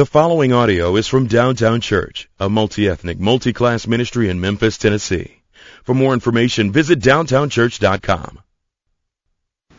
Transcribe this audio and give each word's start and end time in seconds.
The 0.00 0.06
following 0.06 0.54
audio 0.54 0.96
is 0.96 1.06
from 1.06 1.26
Downtown 1.26 1.82
Church, 1.82 2.30
a 2.40 2.48
multi-ethnic, 2.48 3.20
multi-class 3.20 3.86
ministry 3.86 4.30
in 4.30 4.40
Memphis, 4.40 4.78
Tennessee. 4.78 5.42
For 5.84 5.94
more 5.94 6.14
information, 6.14 6.72
visit 6.72 7.00
downtownchurch.com. 7.00 8.38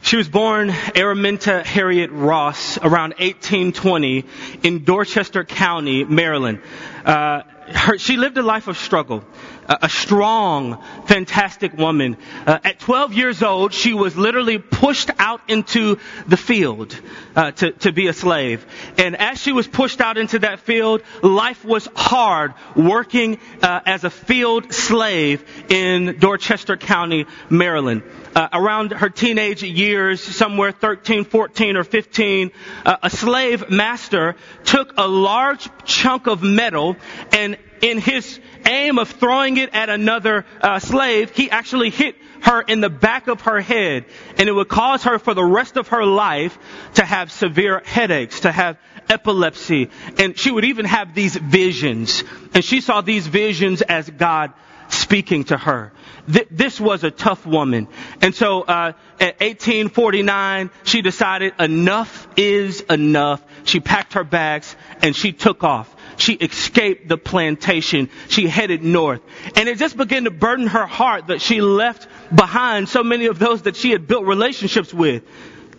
She 0.03 0.17
was 0.17 0.29
born 0.29 0.69
Araminta 0.69 1.65
Harriet 1.65 2.11
Ross 2.11 2.77
around 2.77 3.15
1820 3.17 4.25
in 4.61 4.83
Dorchester 4.83 5.43
County, 5.43 6.03
Maryland. 6.03 6.61
Uh, 7.03 7.41
her, 7.75 7.97
she 7.97 8.17
lived 8.17 8.37
a 8.37 8.43
life 8.43 8.67
of 8.67 8.77
struggle. 8.77 9.23
A 9.67 9.87
strong, 9.87 10.83
fantastic 11.05 11.77
woman. 11.77 12.17
Uh, 12.45 12.59
at 12.63 12.79
12 12.79 13.13
years 13.13 13.41
old, 13.41 13.73
she 13.73 13.93
was 13.93 14.17
literally 14.17 14.57
pushed 14.57 15.09
out 15.17 15.41
into 15.47 15.97
the 16.27 16.35
field 16.35 16.99
uh, 17.35 17.51
to, 17.51 17.71
to 17.71 17.91
be 17.93 18.07
a 18.07 18.13
slave. 18.13 18.65
And 18.97 19.15
as 19.15 19.39
she 19.41 19.53
was 19.53 19.67
pushed 19.67 20.01
out 20.01 20.17
into 20.17 20.39
that 20.39 20.59
field, 20.61 21.03
life 21.21 21.63
was 21.63 21.87
hard 21.95 22.53
working 22.75 23.39
uh, 23.61 23.79
as 23.85 24.03
a 24.03 24.09
field 24.09 24.73
slave 24.73 25.45
in 25.69 26.17
Dorchester 26.19 26.75
County, 26.75 27.25
Maryland. 27.49 28.03
Uh, 28.35 28.47
around 28.53 28.91
her 28.91 29.09
teenage 29.09 29.61
years, 29.61 30.21
somewhere 30.21 30.71
13, 30.71 31.25
14, 31.25 31.77
or 31.77 31.83
15, 31.83 32.51
uh, 32.85 32.97
a 33.03 33.09
slave 33.09 33.69
master 33.69 34.35
took 34.63 34.93
a 34.97 35.07
large 35.07 35.67
chunk 35.83 36.27
of 36.27 36.41
metal 36.41 36.95
and 37.33 37.57
in 37.81 37.97
his 37.97 38.39
aim 38.65 38.99
of 38.99 39.09
throwing 39.09 39.57
it 39.57 39.73
at 39.73 39.89
another 39.89 40.45
uh, 40.61 40.79
slave, 40.79 41.31
he 41.35 41.49
actually 41.49 41.89
hit 41.89 42.15
her 42.41 42.61
in 42.61 42.81
the 42.81 42.89
back 42.89 43.27
of 43.27 43.41
her 43.41 43.59
head, 43.59 44.05
and 44.37 44.47
it 44.47 44.51
would 44.51 44.67
cause 44.67 45.03
her 45.03 45.19
for 45.19 45.33
the 45.33 45.43
rest 45.43 45.77
of 45.77 45.89
her 45.89 46.05
life 46.05 46.57
to 46.95 47.05
have 47.05 47.31
severe 47.31 47.81
headaches, 47.85 48.41
to 48.41 48.51
have 48.51 48.77
epilepsy, 49.09 49.89
and 50.17 50.37
she 50.37 50.51
would 50.51 50.65
even 50.65 50.85
have 50.85 51.13
these 51.13 51.35
visions. 51.35 52.23
And 52.53 52.63
she 52.63 52.81
saw 52.81 53.01
these 53.01 53.27
visions 53.27 53.81
as 53.81 54.09
God 54.09 54.53
speaking 54.89 55.45
to 55.45 55.57
her. 55.57 55.91
Th- 56.31 56.47
this 56.51 56.79
was 56.79 57.03
a 57.03 57.11
tough 57.11 57.45
woman. 57.45 57.87
And 58.21 58.35
so 58.35 58.61
uh, 58.61 58.93
at 59.19 59.39
1849, 59.39 60.69
she 60.83 61.01
decided 61.01 61.53
enough 61.59 62.27
is 62.37 62.81
enough. 62.81 63.43
She 63.63 63.79
packed 63.79 64.13
her 64.13 64.23
bags 64.23 64.75
and 65.01 65.15
she 65.15 65.31
took 65.31 65.63
off. 65.63 65.95
She 66.21 66.33
escaped 66.33 67.07
the 67.07 67.17
plantation. 67.17 68.09
She 68.29 68.47
headed 68.47 68.83
north. 68.83 69.21
And 69.55 69.67
it 69.67 69.79
just 69.79 69.97
began 69.97 70.25
to 70.25 70.31
burden 70.31 70.67
her 70.67 70.85
heart 70.85 71.27
that 71.27 71.41
she 71.41 71.61
left 71.61 72.07
behind 72.33 72.87
so 72.87 73.03
many 73.03 73.25
of 73.25 73.39
those 73.39 73.63
that 73.63 73.75
she 73.75 73.89
had 73.89 74.07
built 74.07 74.25
relationships 74.25 74.93
with. 74.93 75.23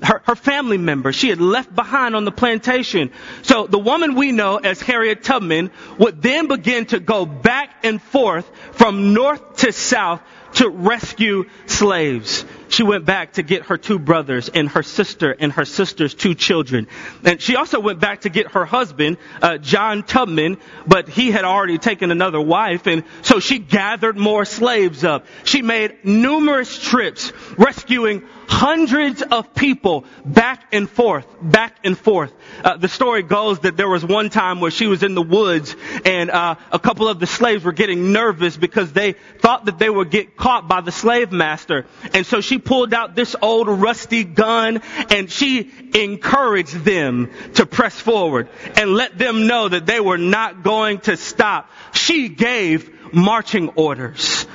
Her, 0.03 0.21
her, 0.25 0.35
family 0.35 0.79
members 0.79 1.15
she 1.15 1.29
had 1.29 1.41
left 1.41 1.73
behind 1.73 2.17
on 2.17 2.25
the 2.25 2.33
plantation. 2.33 3.13
So 3.43 3.69
the 3.69 3.79
woman 3.79 4.17
we 4.17 4.33
know 4.33 4.57
as 4.57 4.83
Harriet 4.83 5.23
Tubman 5.23 5.71
would 5.97 6.21
then 6.21 6.49
begin 6.49 6.87
to 6.87 6.99
go 6.99 7.25
back 7.25 7.85
and 7.85 8.03
forth 8.03 8.51
from 8.73 9.15
north 9.15 9.59
to 9.59 9.71
south 9.71 10.21
to 10.55 10.69
rescue 10.69 11.45
slaves. 11.67 12.45
She 12.73 12.83
went 12.83 13.05
back 13.05 13.35
to 13.35 13.43
get 13.43 13.67
her 13.67 13.77
two 13.77 13.99
brothers 13.99 14.49
and 14.49 14.67
her 14.71 14.83
sister 14.83 15.37
and 15.39 15.53
her 15.53 15.67
sister's 15.67 16.15
two 16.15 16.35
children. 16.35 16.89
And 17.23 17.41
she 17.41 17.55
also 17.55 17.81
went 17.81 18.01
back 18.01 18.23
to 18.23 18.31
get 18.31 18.53
her 18.53 18.65
husband, 18.65 19.19
uh, 19.43 19.59
John 19.59 20.03
Tubman, 20.03 20.57
but 20.87 21.07
he 21.07 21.31
had 21.31 21.45
already 21.45 21.77
taken 21.77 22.11
another 22.11 22.41
wife 22.41 22.87
and 22.87 23.05
so 23.21 23.41
she 23.41 23.59
gathered 23.59 24.17
more 24.17 24.47
slaves 24.47 25.05
up. 25.05 25.27
She 25.45 25.61
made 25.61 26.03
numerous 26.03 26.79
trips 26.79 27.31
rescuing 27.59 28.23
hundreds 28.49 29.23
of 29.23 29.55
people 29.55 30.05
back 30.25 30.65
and 30.73 30.89
forth, 30.89 31.27
back 31.43 31.77
and 31.85 31.97
forth. 31.99 32.33
Uh, 32.65 32.77
the 32.77 32.89
story 32.89 33.23
goes 33.23 33.61
that 33.61 33.77
there 33.77 33.89
was 33.89 34.05
one 34.05 34.31
time 34.31 34.61
where 34.61 34.71
she 34.71 34.87
was 34.87 35.03
in 35.03 35.15
the 35.15 35.23
woods 35.23 35.77
and 36.05 36.31
uh, 36.31 36.55
a 36.71 36.79
couple 36.79 37.09
of 37.09 37.21
the 37.21 37.27
slaves 37.27 37.65
were 37.65 37.73
getting 37.73 38.13
nervous 38.13 38.57
because 38.57 38.93
they 38.93 39.13
thought 39.41 39.67
that 39.67 39.79
they 39.79 39.91
would 39.91 40.11
get 40.11 40.37
caught 40.37 40.69
by 40.69 40.81
the 40.81 40.93
slave 40.93 41.33
master. 41.33 41.87
And 42.15 42.25
so 42.25 42.41
she 42.41 42.62
pulled 42.65 42.95
out 42.95 43.15
this 43.15 43.35
old 43.41 43.69
rusty 43.69 44.25
gun 44.25 44.81
and 45.11 45.31
she 45.31 45.71
encouraged 45.95 46.85
them 46.85 47.31
to 47.55 47.67
press 47.67 47.99
forward 47.99 48.49
and 48.77 48.95
let 48.95 49.19
them 49.19 49.47
know 49.47 49.69
that 49.69 49.87
they 49.87 50.01
were 50.01 50.19
not 50.19 50.63
going 50.63 50.99
to 51.01 51.17
stop. 51.17 51.71
She 51.93 52.29
gave 52.29 53.13
marching 53.13 53.71
orders. 53.71 54.47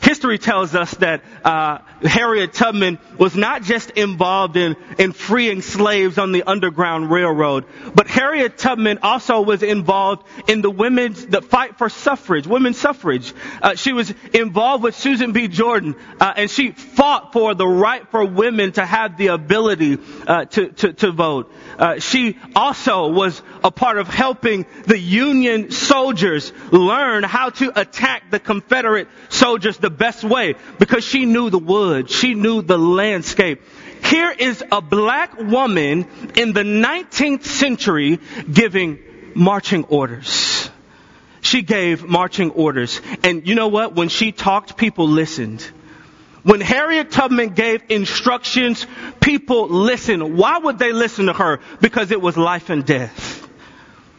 History 0.00 0.38
tells 0.38 0.74
us 0.74 0.92
that 0.94 1.22
uh, 1.44 1.78
Harriet 2.02 2.52
Tubman 2.52 2.98
was 3.18 3.36
not 3.36 3.62
just 3.62 3.90
involved 3.90 4.56
in, 4.56 4.76
in 4.98 5.12
freeing 5.12 5.62
slaves 5.62 6.18
on 6.18 6.32
the 6.32 6.44
Underground 6.44 7.10
Railroad, 7.10 7.66
but 7.94 8.06
Harriet 8.06 8.56
Tubman 8.56 8.98
also 9.02 9.42
was 9.42 9.62
involved 9.62 10.26
in 10.48 10.62
the 10.62 10.70
women's 10.70 11.26
the 11.26 11.42
fight 11.42 11.76
for 11.76 11.88
suffrage, 11.88 12.46
women's 12.46 12.78
suffrage. 12.78 13.34
Uh, 13.60 13.74
she 13.74 13.92
was 13.92 14.12
involved 14.32 14.82
with 14.82 14.94
Susan 14.94 15.32
B. 15.32 15.48
Jordan, 15.48 15.94
uh, 16.20 16.32
and 16.36 16.50
she 16.50 16.72
fought 16.72 17.32
for 17.32 17.54
the 17.54 17.66
right 17.66 18.08
for 18.10 18.24
women 18.24 18.72
to 18.72 18.84
have 18.84 19.16
the 19.16 19.28
ability 19.28 19.98
uh, 20.26 20.46
to, 20.46 20.68
to, 20.68 20.92
to 20.94 21.12
vote. 21.12 21.52
Uh, 21.78 21.98
she 21.98 22.38
also 22.56 23.08
was 23.08 23.42
a 23.62 23.70
part 23.70 23.98
of 23.98 24.08
helping 24.08 24.64
the 24.86 24.98
Union 24.98 25.70
soldiers 25.70 26.52
learn 26.72 27.22
how 27.24 27.50
to 27.50 27.78
attack 27.78 28.30
the 28.30 28.40
Confederate 28.40 29.08
soldiers 29.28 29.76
the 29.76 29.90
best 29.90 30.24
way 30.24 30.54
because 30.78 31.04
she 31.04 31.26
knew 31.26 31.50
the 31.50 31.58
woods. 31.58 31.89
She 32.10 32.34
knew 32.34 32.62
the 32.62 32.78
landscape. 32.78 33.62
Here 34.04 34.30
is 34.30 34.64
a 34.72 34.80
black 34.80 35.38
woman 35.38 36.06
in 36.36 36.52
the 36.52 36.62
19th 36.62 37.44
century 37.44 38.18
giving 38.50 38.98
marching 39.34 39.84
orders. 39.84 40.70
She 41.40 41.62
gave 41.62 42.04
marching 42.04 42.50
orders. 42.50 43.00
And 43.22 43.46
you 43.46 43.54
know 43.54 43.68
what? 43.68 43.94
When 43.94 44.08
she 44.08 44.32
talked, 44.32 44.76
people 44.76 45.08
listened. 45.08 45.62
When 46.42 46.60
Harriet 46.60 47.10
Tubman 47.10 47.50
gave 47.50 47.82
instructions, 47.90 48.86
people 49.20 49.68
listened. 49.68 50.36
Why 50.38 50.58
would 50.58 50.78
they 50.78 50.92
listen 50.92 51.26
to 51.26 51.32
her? 51.32 51.60
Because 51.80 52.10
it 52.10 52.20
was 52.20 52.36
life 52.36 52.70
and 52.70 52.84
death. 52.84 53.48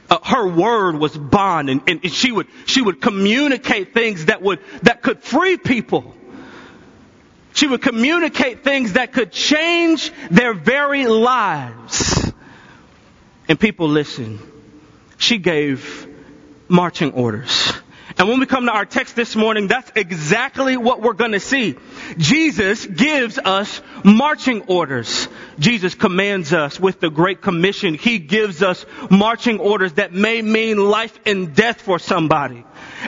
Uh, 0.09 0.19
her 0.23 0.47
word 0.47 0.97
was 0.97 1.17
bond 1.17 1.69
and, 1.69 1.81
and 1.87 2.11
she 2.11 2.31
would, 2.31 2.47
she 2.65 2.81
would 2.81 2.99
communicate 2.99 3.93
things 3.93 4.25
that 4.25 4.41
would, 4.41 4.59
that 4.83 5.01
could 5.01 5.23
free 5.23 5.57
people. 5.57 6.13
She 7.53 7.67
would 7.67 7.81
communicate 7.81 8.63
things 8.63 8.93
that 8.93 9.11
could 9.11 9.31
change 9.31 10.11
their 10.29 10.53
very 10.53 11.07
lives. 11.07 12.31
And 13.47 13.59
people 13.59 13.89
listened. 13.89 14.39
She 15.17 15.37
gave 15.37 16.07
marching 16.67 17.13
orders. 17.13 17.73
And 18.17 18.27
when 18.29 18.39
we 18.39 18.45
come 18.45 18.65
to 18.65 18.71
our 18.71 18.85
text 18.85 19.15
this 19.15 19.35
morning, 19.35 19.67
that's 19.67 19.91
exactly 19.95 20.77
what 20.77 21.01
we're 21.01 21.13
going 21.13 21.31
to 21.31 21.39
see. 21.39 21.75
Jesus 22.17 22.85
gives 22.85 23.37
us 23.37 23.81
marching 24.03 24.63
orders. 24.63 25.27
Jesus 25.61 25.93
commands 25.93 26.53
us 26.53 26.79
with 26.79 26.99
the 26.99 27.11
Great 27.11 27.41
Commission. 27.41 27.93
He 27.93 28.17
gives 28.19 28.63
us 28.63 28.85
marching 29.09 29.59
orders 29.59 29.93
that 29.93 30.11
may 30.11 30.41
mean 30.41 30.77
life 30.77 31.17
and 31.25 31.55
death 31.55 31.81
for 31.81 31.99
somebody. 31.99 32.65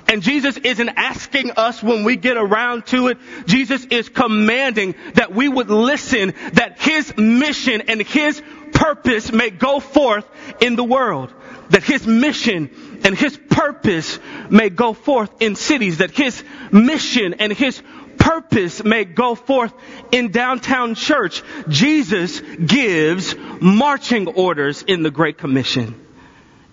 And 0.07 0.21
Jesus 0.21 0.57
isn't 0.57 0.89
asking 0.89 1.51
us 1.51 1.81
when 1.81 2.03
we 2.03 2.15
get 2.15 2.37
around 2.37 2.85
to 2.87 3.07
it. 3.07 3.17
Jesus 3.47 3.85
is 3.85 4.07
commanding 4.07 4.93
that 5.15 5.33
we 5.33 5.49
would 5.49 5.69
listen, 5.69 6.33
that 6.53 6.79
His 6.79 7.17
mission 7.17 7.81
and 7.87 8.01
His 8.01 8.41
purpose 8.71 9.31
may 9.31 9.49
go 9.49 9.79
forth 9.79 10.25
in 10.61 10.75
the 10.75 10.83
world. 10.83 11.33
That 11.69 11.83
His 11.83 12.05
mission 12.05 12.69
and 13.03 13.17
his 13.17 13.37
purpose 13.37 14.19
may 14.49 14.69
go 14.69 14.93
forth 14.93 15.41
in 15.41 15.55
cities, 15.55 15.97
that 15.97 16.11
his 16.11 16.43
mission 16.71 17.35
and 17.35 17.51
his 17.51 17.81
purpose 18.23 18.81
may 18.83 19.03
go 19.03 19.35
forth 19.35 19.73
in 20.13 20.31
downtown 20.31 20.95
church. 20.95 21.43
Jesus 21.67 22.39
gives 22.39 23.35
marching 23.59 24.29
orders 24.29 24.81
in 24.81 25.03
the 25.03 25.11
Great 25.11 25.37
Commission. 25.37 25.99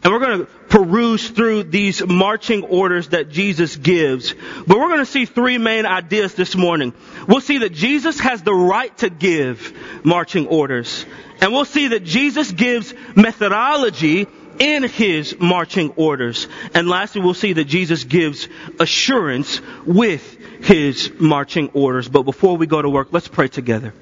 And 0.02 0.12
we're 0.12 0.20
going 0.20 0.38
to 0.38 0.44
peruse 0.68 1.28
through 1.28 1.64
these 1.64 2.06
marching 2.06 2.62
orders 2.62 3.08
that 3.08 3.30
Jesus 3.30 3.76
gives. 3.76 4.32
But 4.32 4.78
we're 4.78 4.88
going 4.88 5.00
to 5.00 5.06
see 5.06 5.26
three 5.26 5.58
main 5.58 5.86
ideas 5.86 6.34
this 6.34 6.54
morning. 6.54 6.94
We'll 7.26 7.40
see 7.40 7.58
that 7.58 7.72
Jesus 7.72 8.20
has 8.20 8.42
the 8.42 8.54
right 8.54 8.96
to 8.98 9.10
give 9.10 9.76
marching 10.04 10.46
orders. 10.46 11.04
And 11.40 11.52
we'll 11.52 11.64
see 11.64 11.88
that 11.88 12.04
Jesus 12.04 12.52
gives 12.52 12.94
methodology 13.16 14.28
in 14.60 14.84
his 14.84 15.40
marching 15.40 15.90
orders. 15.96 16.46
And 16.74 16.86
lastly, 16.86 17.22
we'll 17.22 17.34
see 17.34 17.54
that 17.54 17.64
Jesus 17.64 18.04
gives 18.04 18.46
assurance 18.78 19.60
with 19.84 20.36
his 20.62 21.10
marching 21.18 21.70
orders. 21.70 22.08
But 22.08 22.22
before 22.22 22.56
we 22.56 22.66
go 22.66 22.80
to 22.80 22.88
work, 22.88 23.08
let's 23.10 23.26
pray 23.26 23.48
together. 23.48 23.94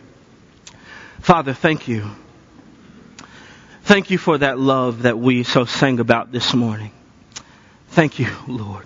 Father, 1.20 1.55
thank 1.55 1.88
you. 1.88 2.10
Thank 3.84 4.10
you 4.10 4.19
for 4.19 4.37
that 4.38 4.58
love 4.58 5.02
that 5.02 5.19
we 5.19 5.44
so 5.44 5.64
sang 5.64 6.00
about 6.00 6.32
this 6.32 6.52
morning. 6.52 6.90
Thank 7.90 8.19
you, 8.19 8.28
Lord. 8.46 8.84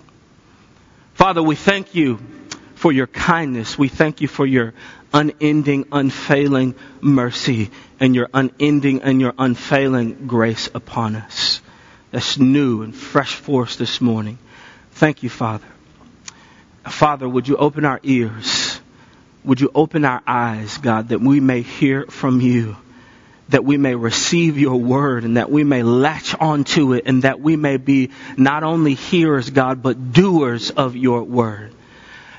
Father, 1.15 1.41
we 1.41 1.55
thank 1.55 1.95
you 1.95 2.19
for 2.75 2.91
your 2.91 3.07
kindness. 3.07 3.77
We 3.77 3.87
thank 3.87 4.21
you 4.21 4.27
for 4.27 4.45
your 4.45 4.73
unending, 5.11 5.87
unfailing 5.91 6.75
mercy 7.01 7.71
and 7.99 8.15
your 8.15 8.29
unending 8.33 9.01
and 9.01 9.19
your 9.19 9.33
unfailing 9.37 10.27
grace 10.27 10.69
upon 10.73 11.15
us. 11.15 11.61
That's 12.13 12.37
new 12.37 12.83
and 12.83 12.95
fresh 12.95 13.33
for 13.33 13.63
us 13.63 13.75
this 13.75 13.99
morning. 13.99 14.37
Thank 14.91 15.23
you, 15.23 15.29
Father. 15.29 15.65
Father, 16.85 17.27
would 17.27 17.47
you 17.47 17.57
open 17.57 17.85
our 17.85 17.99
ears? 18.03 18.79
Would 19.43 19.59
you 19.59 19.71
open 19.73 20.05
our 20.05 20.21
eyes, 20.27 20.77
God, 20.77 21.09
that 21.09 21.21
we 21.21 21.39
may 21.39 21.63
hear 21.63 22.05
from 22.05 22.39
you, 22.39 22.77
that 23.49 23.65
we 23.65 23.77
may 23.77 23.95
receive 23.95 24.59
your 24.59 24.79
word, 24.79 25.23
and 25.23 25.37
that 25.37 25.49
we 25.49 25.63
may 25.63 25.81
latch 25.81 26.35
onto 26.35 26.93
it, 26.93 27.05
and 27.07 27.23
that 27.23 27.41
we 27.41 27.55
may 27.55 27.77
be 27.77 28.11
not 28.37 28.61
only 28.61 28.93
hearers, 28.93 29.49
God, 29.49 29.81
but 29.81 30.13
doers 30.13 30.69
of 30.69 30.95
your 30.95 31.23
word. 31.23 31.73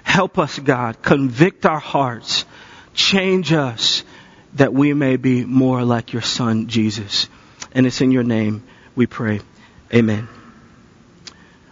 Help 0.05 0.39
us, 0.39 0.57
God. 0.57 1.03
Convict 1.03 1.67
our 1.67 1.81
hearts. 1.81 2.45
Change 2.95 3.53
us 3.53 4.05
that 4.53 4.73
we 4.73 4.95
may 4.95 5.17
be 5.17 5.45
more 5.45 5.83
like 5.83 6.13
your 6.13 6.23
son, 6.23 6.69
Jesus. 6.69 7.29
And 7.73 7.87
it's 7.87 8.01
in 8.01 8.13
your 8.13 8.23
name 8.23 8.63
we 8.95 9.09
pray. 9.09 9.41
Amen. 9.95 10.29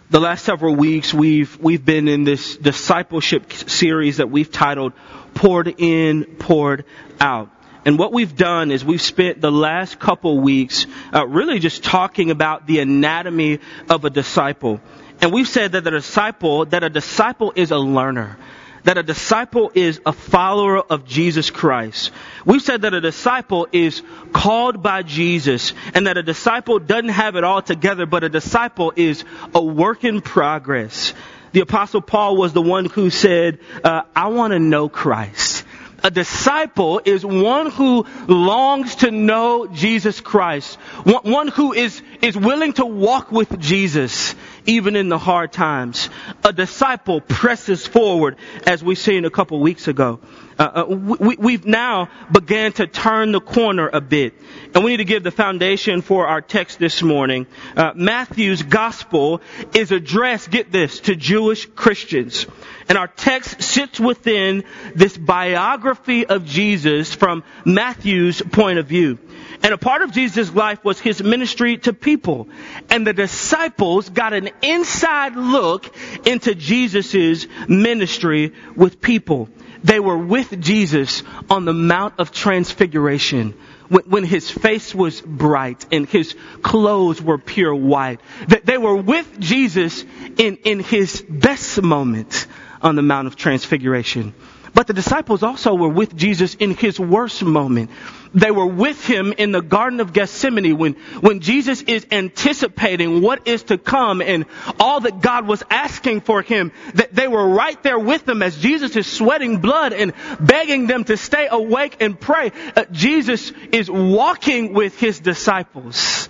The 0.09 0.21
last 0.21 0.45
several 0.45 0.75
weeks 0.75 1.13
we've, 1.13 1.57
we've 1.59 1.83
been 1.83 2.07
in 2.07 2.23
this 2.23 2.55
discipleship 2.55 3.51
series 3.51 4.17
that 4.17 4.29
we've 4.29 4.49
titled 4.49 4.93
Poured 5.33 5.73
In, 5.77 6.23
Poured 6.39 6.85
Out. 7.19 7.49
And 7.83 7.99
what 7.99 8.13
we've 8.13 8.33
done 8.33 8.71
is 8.71 8.85
we've 8.85 9.01
spent 9.01 9.41
the 9.41 9.51
last 9.51 9.99
couple 9.99 10.39
weeks 10.39 10.87
uh, 11.13 11.27
really 11.27 11.59
just 11.59 11.83
talking 11.83 12.31
about 12.31 12.65
the 12.65 12.79
anatomy 12.79 13.59
of 13.89 14.05
a 14.05 14.09
disciple. 14.09 14.79
And 15.19 15.33
we've 15.33 15.47
said 15.47 15.73
that 15.73 15.83
the 15.83 15.91
disciple, 15.91 16.63
that 16.67 16.81
a 16.81 16.89
disciple 16.89 17.51
is 17.57 17.71
a 17.71 17.77
learner. 17.77 18.37
That 18.83 18.97
a 18.97 19.03
disciple 19.03 19.71
is 19.73 20.01
a 20.05 20.11
follower 20.11 20.79
of 20.79 21.05
Jesus 21.05 21.49
Christ. 21.49 22.11
We've 22.45 22.61
said 22.61 22.81
that 22.81 22.93
a 22.93 22.99
disciple 22.99 23.67
is 23.71 24.01
called 24.33 24.83
by 24.83 25.03
Jesus 25.03 25.73
and 25.93 26.07
that 26.07 26.17
a 26.17 26.23
disciple 26.23 26.79
doesn't 26.79 27.09
have 27.09 27.35
it 27.35 27.43
all 27.43 27.61
together, 27.61 28.05
but 28.05 28.23
a 28.23 28.29
disciple 28.29 28.91
is 28.95 29.23
a 29.55 29.63
work 29.63 30.03
in 30.03 30.21
progress. 30.21 31.13
The 31.53 31.61
apostle 31.61 32.01
Paul 32.01 32.35
was 32.35 32.51
the 32.51 32.61
one 32.61 32.85
who 32.85 33.09
said, 33.09 33.59
uh, 33.83 34.01
I 34.15 34.27
want 34.29 34.51
to 34.51 34.59
know 34.59 34.89
Christ. 34.89 35.63
A 36.05 36.11
disciple 36.11 36.99
is 37.05 37.25
one 37.25 37.71
who 37.71 38.05
longs 38.27 38.97
to 38.97 39.11
know 39.11 39.67
Jesus 39.67 40.19
Christ. 40.19 40.75
One 41.05 41.47
who 41.47 41.71
is, 41.71 42.01
is 42.21 42.35
willing 42.35 42.73
to 42.73 42.85
walk 42.85 43.31
with 43.31 43.57
Jesus 43.57 44.35
even 44.65 44.95
in 44.95 45.09
the 45.09 45.17
hard 45.17 45.51
times. 45.51 46.09
A 46.43 46.53
disciple 46.53 47.21
presses 47.21 47.85
forward, 47.85 48.37
as 48.65 48.83
we've 48.83 48.97
seen 48.97 49.25
a 49.25 49.29
couple 49.29 49.59
weeks 49.59 49.87
ago. 49.87 50.19
Uh, 50.57 50.63
uh, 50.63 50.85
we, 50.85 51.53
have 51.53 51.65
now 51.65 52.09
began 52.31 52.71
to 52.73 52.85
turn 52.85 53.31
the 53.31 53.41
corner 53.41 53.89
a 53.91 53.99
bit. 54.01 54.35
And 54.73 54.83
we 54.83 54.91
need 54.91 54.97
to 54.97 55.05
give 55.05 55.23
the 55.23 55.31
foundation 55.31 56.01
for 56.01 56.27
our 56.27 56.41
text 56.41 56.79
this 56.79 57.01
morning. 57.01 57.47
Uh, 57.75 57.93
Matthew's 57.95 58.61
gospel 58.61 59.41
is 59.73 59.91
addressed, 59.91 60.51
get 60.51 60.71
this, 60.71 60.99
to 61.01 61.15
Jewish 61.15 61.65
Christians. 61.65 62.45
And 62.87 62.97
our 62.97 63.07
text 63.07 63.63
sits 63.63 63.99
within 63.99 64.63
this 64.93 65.17
biography 65.17 66.25
of 66.25 66.45
Jesus 66.45 67.13
from 67.13 67.43
Matthew's 67.65 68.41
point 68.41 68.77
of 68.77 68.87
view. 68.87 69.17
And 69.63 69.73
a 69.73 69.77
part 69.77 70.01
of 70.01 70.11
Jesus' 70.11 70.53
life 70.53 70.83
was 70.83 70.99
his 70.99 71.23
ministry 71.23 71.77
to 71.79 71.93
people. 71.93 72.49
And 72.89 73.07
the 73.07 73.13
disciples 73.13 74.09
got 74.09 74.33
an 74.33 74.49
inside 74.61 75.37
look 75.37 75.95
into 76.27 76.53
Jesus' 76.53 77.47
ministry 77.69 78.53
with 78.75 78.99
people. 78.99 79.47
They 79.81 80.01
were 80.01 80.17
with 80.17 80.61
Jesus 80.61 81.23
on 81.49 81.63
the 81.63 81.73
Mount 81.73 82.15
of 82.17 82.31
Transfiguration 82.31 83.53
when, 83.89 84.23
his 84.23 84.49
face 84.49 84.93
was 84.93 85.21
bright 85.21 85.85
and 85.91 86.07
his 86.07 86.35
clothes 86.61 87.21
were 87.21 87.37
pure 87.37 87.75
white. 87.75 88.19
That 88.47 88.65
They 88.65 88.77
were 88.77 88.95
with 88.95 89.39
Jesus 89.39 90.03
in, 90.37 90.57
in 90.63 90.79
his 90.79 91.21
best 91.21 91.81
moment 91.81 92.47
on 92.81 92.95
the 92.95 93.01
Mount 93.01 93.27
of 93.27 93.35
Transfiguration. 93.35 94.33
But 94.73 94.87
the 94.87 94.93
disciples 94.93 95.43
also 95.43 95.75
were 95.75 95.89
with 95.89 96.15
Jesus 96.15 96.55
in 96.55 96.71
his 96.71 96.99
worst 96.99 97.43
moment. 97.43 97.91
They 98.33 98.49
were 98.49 98.65
with 98.65 99.05
him 99.05 99.31
in 99.37 99.51
the 99.51 99.61
Garden 99.61 99.99
of 99.99 100.13
Gethsemane 100.13 100.75
when, 100.77 100.93
when 101.21 101.39
Jesus 101.41 101.83
is 101.83 102.07
anticipating 102.11 103.21
what 103.21 103.47
is 103.47 103.63
to 103.63 103.77
come 103.77 104.21
and 104.21 104.45
all 104.79 105.01
that 105.01 105.21
God 105.21 105.45
was 105.45 105.61
asking 105.69 106.21
for 106.21 106.41
him. 106.41 106.71
That 106.95 107.13
they 107.13 107.27
were 107.27 107.47
right 107.47 107.81
there 107.83 107.99
with 107.99 108.27
him 108.27 108.41
as 108.41 108.57
Jesus 108.57 108.95
is 108.95 109.05
sweating 109.05 109.59
blood 109.59 109.93
and 109.93 110.13
begging 110.39 110.87
them 110.87 111.03
to 111.03 111.17
stay 111.17 111.47
awake 111.49 111.97
and 111.99 112.19
pray. 112.19 112.51
Uh, 112.75 112.85
Jesus 112.91 113.51
is 113.71 113.91
walking 113.91 114.73
with 114.73 114.99
his 114.99 115.19
disciples. 115.19 116.29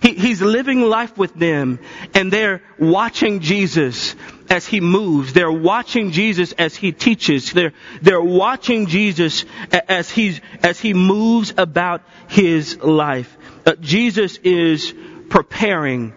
He, 0.00 0.14
he's 0.14 0.40
living 0.42 0.80
life 0.80 1.16
with 1.16 1.34
them 1.34 1.78
and 2.14 2.32
they're 2.32 2.62
watching 2.78 3.40
Jesus 3.40 4.16
as 4.52 4.66
he 4.66 4.80
moves. 4.80 5.32
They're 5.32 5.50
watching 5.50 6.10
Jesus 6.12 6.52
as 6.52 6.76
he 6.76 6.92
teaches. 6.92 7.52
They're, 7.52 7.72
they're 8.02 8.22
watching 8.22 8.86
Jesus 8.86 9.44
as 9.70 10.10
he's, 10.10 10.40
as 10.62 10.78
he 10.78 10.92
moves 10.92 11.54
about 11.56 12.02
his 12.28 12.76
life. 12.76 13.36
Uh, 13.64 13.74
Jesus 13.80 14.36
is 14.36 14.94
preparing 15.30 16.12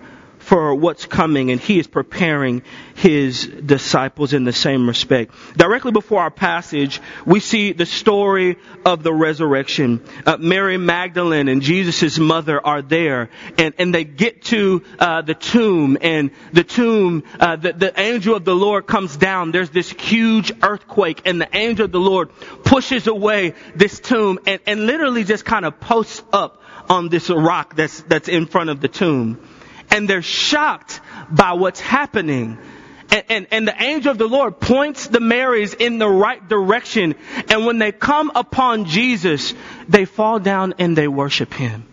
for 0.45 0.75
what's 0.75 1.07
coming 1.07 1.49
and 1.49 1.59
he 1.59 1.79
is 1.79 1.87
preparing 1.87 2.61
his 2.93 3.47
disciples 3.47 4.31
in 4.31 4.43
the 4.43 4.53
same 4.53 4.87
respect. 4.87 5.33
Directly 5.57 5.91
before 5.91 6.21
our 6.21 6.29
passage, 6.29 7.01
we 7.25 7.39
see 7.39 7.73
the 7.73 7.87
story 7.87 8.57
of 8.85 9.01
the 9.01 9.11
resurrection. 9.11 10.05
Uh, 10.23 10.37
Mary 10.37 10.77
Magdalene 10.77 11.47
and 11.47 11.63
Jesus' 11.63 12.19
mother 12.19 12.63
are 12.63 12.83
there 12.83 13.31
and, 13.57 13.73
and 13.79 13.93
they 13.93 14.03
get 14.03 14.43
to 14.43 14.83
uh, 14.99 15.23
the 15.23 15.33
tomb 15.33 15.97
and 15.99 16.29
the 16.53 16.63
tomb, 16.63 17.23
uh, 17.39 17.55
the, 17.55 17.73
the 17.73 17.99
angel 17.99 18.35
of 18.35 18.45
the 18.45 18.55
Lord 18.55 18.85
comes 18.85 19.17
down. 19.17 19.51
There's 19.51 19.71
this 19.71 19.89
huge 19.89 20.51
earthquake 20.61 21.23
and 21.25 21.41
the 21.41 21.49
angel 21.57 21.85
of 21.85 21.91
the 21.91 21.99
Lord 21.99 22.29
pushes 22.63 23.07
away 23.07 23.55
this 23.75 23.99
tomb 23.99 24.37
and, 24.45 24.59
and 24.67 24.85
literally 24.85 25.23
just 25.23 25.43
kind 25.43 25.65
of 25.65 25.79
posts 25.79 26.21
up 26.31 26.61
on 26.87 27.09
this 27.09 27.31
rock 27.31 27.75
that's, 27.75 28.01
that's 28.03 28.29
in 28.29 28.45
front 28.45 28.69
of 28.69 28.79
the 28.79 28.87
tomb 28.87 29.39
and 29.91 30.09
they're 30.09 30.21
shocked 30.21 31.01
by 31.29 31.53
what's 31.53 31.79
happening. 31.79 32.57
And, 33.11 33.23
and, 33.29 33.47
and, 33.51 33.67
the 33.67 33.81
angel 33.81 34.11
of 34.11 34.17
the 34.17 34.27
Lord 34.27 34.59
points 34.59 35.07
the 35.07 35.19
Marys 35.19 35.73
in 35.73 35.99
the 35.99 36.09
right 36.09 36.45
direction. 36.47 37.15
And 37.49 37.65
when 37.65 37.77
they 37.77 37.91
come 37.91 38.31
upon 38.33 38.85
Jesus, 38.85 39.53
they 39.87 40.05
fall 40.05 40.39
down 40.39 40.73
and 40.79 40.97
they 40.97 41.07
worship 41.07 41.53
him. 41.53 41.87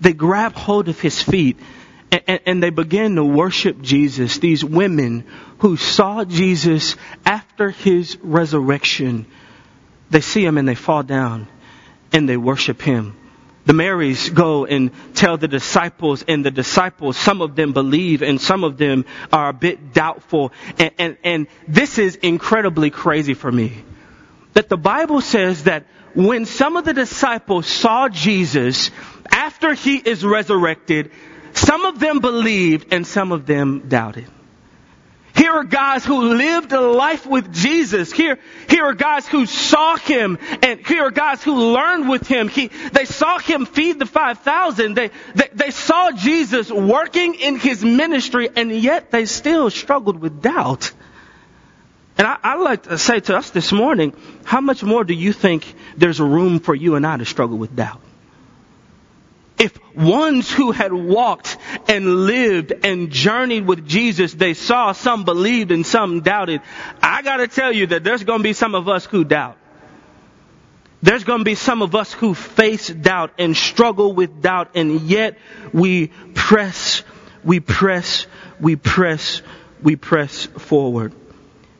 They 0.00 0.12
grab 0.12 0.54
hold 0.54 0.88
of 0.88 1.00
his 1.00 1.22
feet 1.22 1.58
and, 2.10 2.22
and, 2.26 2.40
and 2.46 2.62
they 2.62 2.70
begin 2.70 3.16
to 3.16 3.24
worship 3.24 3.80
Jesus. 3.80 4.38
These 4.38 4.64
women 4.64 5.26
who 5.58 5.76
saw 5.76 6.24
Jesus 6.24 6.96
after 7.24 7.70
his 7.70 8.16
resurrection, 8.20 9.26
they 10.10 10.20
see 10.20 10.44
him 10.44 10.58
and 10.58 10.66
they 10.66 10.74
fall 10.74 11.02
down 11.02 11.48
and 12.12 12.28
they 12.28 12.36
worship 12.36 12.82
him. 12.82 13.16
The 13.66 13.72
Marys 13.74 14.30
go 14.30 14.64
and 14.64 14.90
tell 15.14 15.36
the 15.36 15.48
disciples, 15.48 16.24
and 16.26 16.44
the 16.44 16.50
disciples, 16.50 17.16
some 17.16 17.42
of 17.42 17.54
them 17.56 17.72
believe, 17.72 18.22
and 18.22 18.40
some 18.40 18.64
of 18.64 18.78
them 18.78 19.04
are 19.32 19.50
a 19.50 19.52
bit 19.52 19.92
doubtful. 19.92 20.52
And, 20.78 20.90
and, 20.98 21.16
and 21.22 21.46
this 21.68 21.98
is 21.98 22.16
incredibly 22.16 22.90
crazy 22.90 23.34
for 23.34 23.52
me. 23.52 23.84
That 24.54 24.68
the 24.68 24.76
Bible 24.76 25.20
says 25.20 25.64
that 25.64 25.84
when 26.14 26.46
some 26.46 26.76
of 26.76 26.84
the 26.84 26.94
disciples 26.94 27.66
saw 27.66 28.08
Jesus 28.08 28.90
after 29.30 29.74
he 29.74 29.96
is 29.96 30.24
resurrected, 30.24 31.12
some 31.52 31.84
of 31.84 32.00
them 32.00 32.20
believed 32.20 32.92
and 32.92 33.06
some 33.06 33.30
of 33.32 33.46
them 33.46 33.88
doubted. 33.88 34.26
Here 35.40 35.52
are 35.52 35.64
guys 35.64 36.04
who 36.04 36.34
lived 36.34 36.70
a 36.72 36.82
life 36.82 37.24
with 37.24 37.50
Jesus. 37.50 38.12
Here, 38.12 38.38
here 38.68 38.84
are 38.84 38.92
guys 38.92 39.26
who 39.26 39.46
saw 39.46 39.96
him 39.96 40.36
and 40.60 40.86
here 40.86 41.04
are 41.04 41.10
guys 41.10 41.42
who 41.42 41.72
learned 41.72 42.10
with 42.10 42.26
him. 42.26 42.48
He, 42.48 42.66
they 42.66 43.06
saw 43.06 43.38
him 43.38 43.64
feed 43.64 43.98
the 43.98 44.04
5,000. 44.04 44.92
They, 44.92 45.10
they, 45.34 45.48
they 45.54 45.70
saw 45.70 46.10
Jesus 46.10 46.70
working 46.70 47.36
in 47.36 47.56
his 47.56 47.82
ministry 47.82 48.50
and 48.54 48.70
yet 48.70 49.10
they 49.10 49.24
still 49.24 49.70
struggled 49.70 50.20
with 50.20 50.42
doubt. 50.42 50.92
And 52.18 52.26
I, 52.26 52.36
I 52.42 52.56
like 52.56 52.82
to 52.82 52.98
say 52.98 53.20
to 53.20 53.38
us 53.38 53.48
this 53.48 53.72
morning, 53.72 54.12
how 54.44 54.60
much 54.60 54.82
more 54.82 55.04
do 55.04 55.14
you 55.14 55.32
think 55.32 55.74
there's 55.96 56.20
room 56.20 56.60
for 56.60 56.74
you 56.74 56.96
and 56.96 57.06
I 57.06 57.16
to 57.16 57.24
struggle 57.24 57.56
with 57.56 57.74
doubt? 57.74 58.02
if 59.60 59.78
ones 59.94 60.50
who 60.50 60.72
had 60.72 60.90
walked 60.90 61.49
and 61.88 62.26
lived 62.26 62.72
and 62.84 63.10
journeyed 63.10 63.66
with 63.66 63.86
Jesus, 63.86 64.34
they 64.34 64.54
saw 64.54 64.92
some 64.92 65.24
believed 65.24 65.70
and 65.70 65.86
some 65.86 66.20
doubted, 66.20 66.62
I 67.02 67.22
gotta 67.22 67.48
tell 67.48 67.72
you 67.72 67.86
that 67.88 68.04
there's 68.04 68.24
gonna 68.24 68.42
be 68.42 68.52
some 68.52 68.74
of 68.74 68.88
us 68.88 69.04
who 69.06 69.24
doubt. 69.24 69.56
There's 71.02 71.24
gonna 71.24 71.44
be 71.44 71.54
some 71.54 71.82
of 71.82 71.94
us 71.94 72.12
who 72.12 72.34
face 72.34 72.88
doubt 72.88 73.32
and 73.38 73.56
struggle 73.56 74.12
with 74.12 74.42
doubt 74.42 74.70
and 74.74 75.00
yet 75.02 75.38
we 75.72 76.08
press, 76.34 77.02
we 77.42 77.60
press, 77.60 78.26
we 78.60 78.76
press, 78.76 79.42
we 79.82 79.96
press 79.96 80.46
forward. 80.46 81.14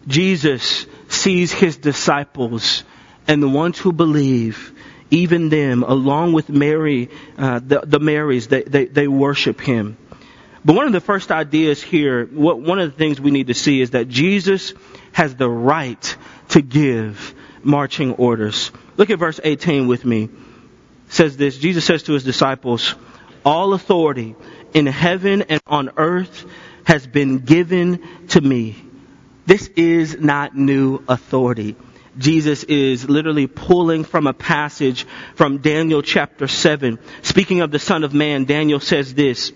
Jesus 0.07 0.87
sees 1.09 1.53
his 1.53 1.77
disciples 1.77 2.85
and 3.29 3.43
the 3.43 3.49
ones 3.49 3.79
who 3.79 3.93
believe 3.93 4.73
even 5.11 5.49
them, 5.49 5.83
along 5.83 6.33
with 6.33 6.49
Mary, 6.49 7.11
uh, 7.37 7.61
the, 7.61 7.81
the 7.81 8.01
Marys, 8.01 8.49
they, 8.49 8.63
they, 8.63 8.87
they 8.87 9.09
worship 9.09 9.61
him. 9.61 9.97
But 10.65 10.77
one 10.77 10.87
of 10.87 10.93
the 10.93 11.01
first 11.01 11.31
ideas 11.33 11.83
here, 11.83 12.27
what, 12.27 12.61
one 12.61 12.79
of 12.79 12.91
the 12.91 12.97
things 12.97 13.21
we 13.21 13.31
need 13.31 13.47
to 13.47 13.55
see 13.55 13.81
is 13.81 13.91
that 13.91 14.09
Jesus 14.09 14.75
has 15.13 15.35
the 15.35 15.49
right 15.49 16.17
to 16.51 16.61
give 16.61 17.35
marching 17.63 18.13
orders. 18.15 18.71
Look 18.97 19.11
at 19.11 19.19
verse 19.19 19.41
18 19.43 19.87
with 19.87 20.05
me. 20.05 20.25
It 20.25 20.31
says 21.09 21.37
this, 21.37 21.59
Jesus 21.59 21.85
says 21.85 22.03
to 22.05 22.13
his 22.13 22.25
disciples, 22.25 22.95
all 23.45 23.73
authority 23.73 24.37
in 24.75 24.87
heaven 24.87 25.43
and 25.43 25.61
on 25.67 25.91
earth 25.97 26.45
has 26.85 27.07
been 27.07 27.39
given 27.39 28.27
to 28.29 28.41
me. 28.41 28.77
This 29.47 29.69
is 29.69 30.19
not 30.19 30.55
new 30.55 31.03
authority. 31.09 31.77
Jesus 32.19 32.65
is 32.65 33.09
literally 33.09 33.47
pulling 33.47 34.05
from 34.05 34.27
a 34.27 34.33
passage 34.33 35.07
from 35.35 35.59
Daniel 35.59 36.03
chapter 36.03 36.49
7. 36.49 36.99
Speaking 37.23 37.61
of 37.61 37.71
the 37.71 37.79
Son 37.79 38.05
of 38.05 38.13
Man, 38.13 38.45
Daniel 38.45 38.81
says 38.81 39.15
this, 39.15 39.53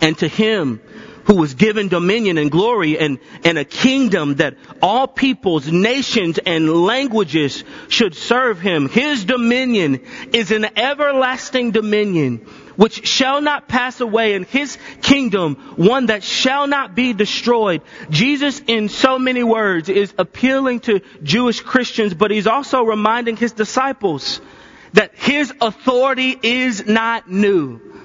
and 0.00 0.16
to 0.18 0.28
him 0.28 0.80
who 1.28 1.34
was 1.36 1.52
given 1.52 1.88
dominion 1.88 2.38
and 2.38 2.50
glory 2.50 2.98
and, 2.98 3.18
and 3.44 3.58
a 3.58 3.64
kingdom 3.64 4.36
that 4.36 4.56
all 4.80 5.06
peoples, 5.06 5.70
nations, 5.70 6.38
and 6.38 6.72
languages 6.72 7.64
should 7.88 8.14
serve 8.14 8.58
him. 8.60 8.88
His 8.88 9.26
dominion 9.26 10.00
is 10.32 10.50
an 10.52 10.66
everlasting 10.78 11.70
dominion 11.70 12.38
which 12.76 13.06
shall 13.06 13.42
not 13.42 13.68
pass 13.68 14.00
away 14.00 14.34
and 14.34 14.46
his 14.46 14.78
kingdom 15.02 15.56
one 15.76 16.06
that 16.06 16.22
shall 16.22 16.66
not 16.66 16.94
be 16.94 17.12
destroyed. 17.12 17.82
Jesus 18.08 18.62
in 18.66 18.88
so 18.88 19.18
many 19.18 19.42
words 19.42 19.90
is 19.90 20.14
appealing 20.16 20.80
to 20.80 21.00
Jewish 21.22 21.60
Christians, 21.60 22.14
but 22.14 22.30
he's 22.30 22.46
also 22.46 22.84
reminding 22.84 23.36
his 23.36 23.52
disciples 23.52 24.40
that 24.94 25.14
his 25.14 25.52
authority 25.60 26.38
is 26.42 26.86
not 26.86 27.28
new. 27.28 27.97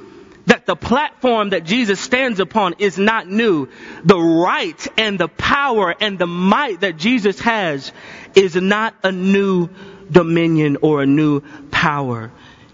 That 0.45 0.65
the 0.65 0.75
platform 0.75 1.51
that 1.51 1.63
Jesus 1.63 1.99
stands 1.99 2.39
upon 2.39 2.75
is 2.79 2.97
not 2.97 3.27
new. 3.27 3.69
The 4.03 4.19
right 4.19 4.87
and 4.97 5.19
the 5.19 5.29
power 5.29 5.95
and 5.99 6.19
the 6.19 6.27
might 6.27 6.81
that 6.81 6.97
Jesus 6.97 7.39
has 7.39 7.91
is 8.35 8.55
not 8.55 8.93
a 9.03 9.11
new 9.11 9.69
dominion 10.11 10.77
or 10.81 11.01
a 11.01 11.05
new 11.05 11.41
power 11.71 12.31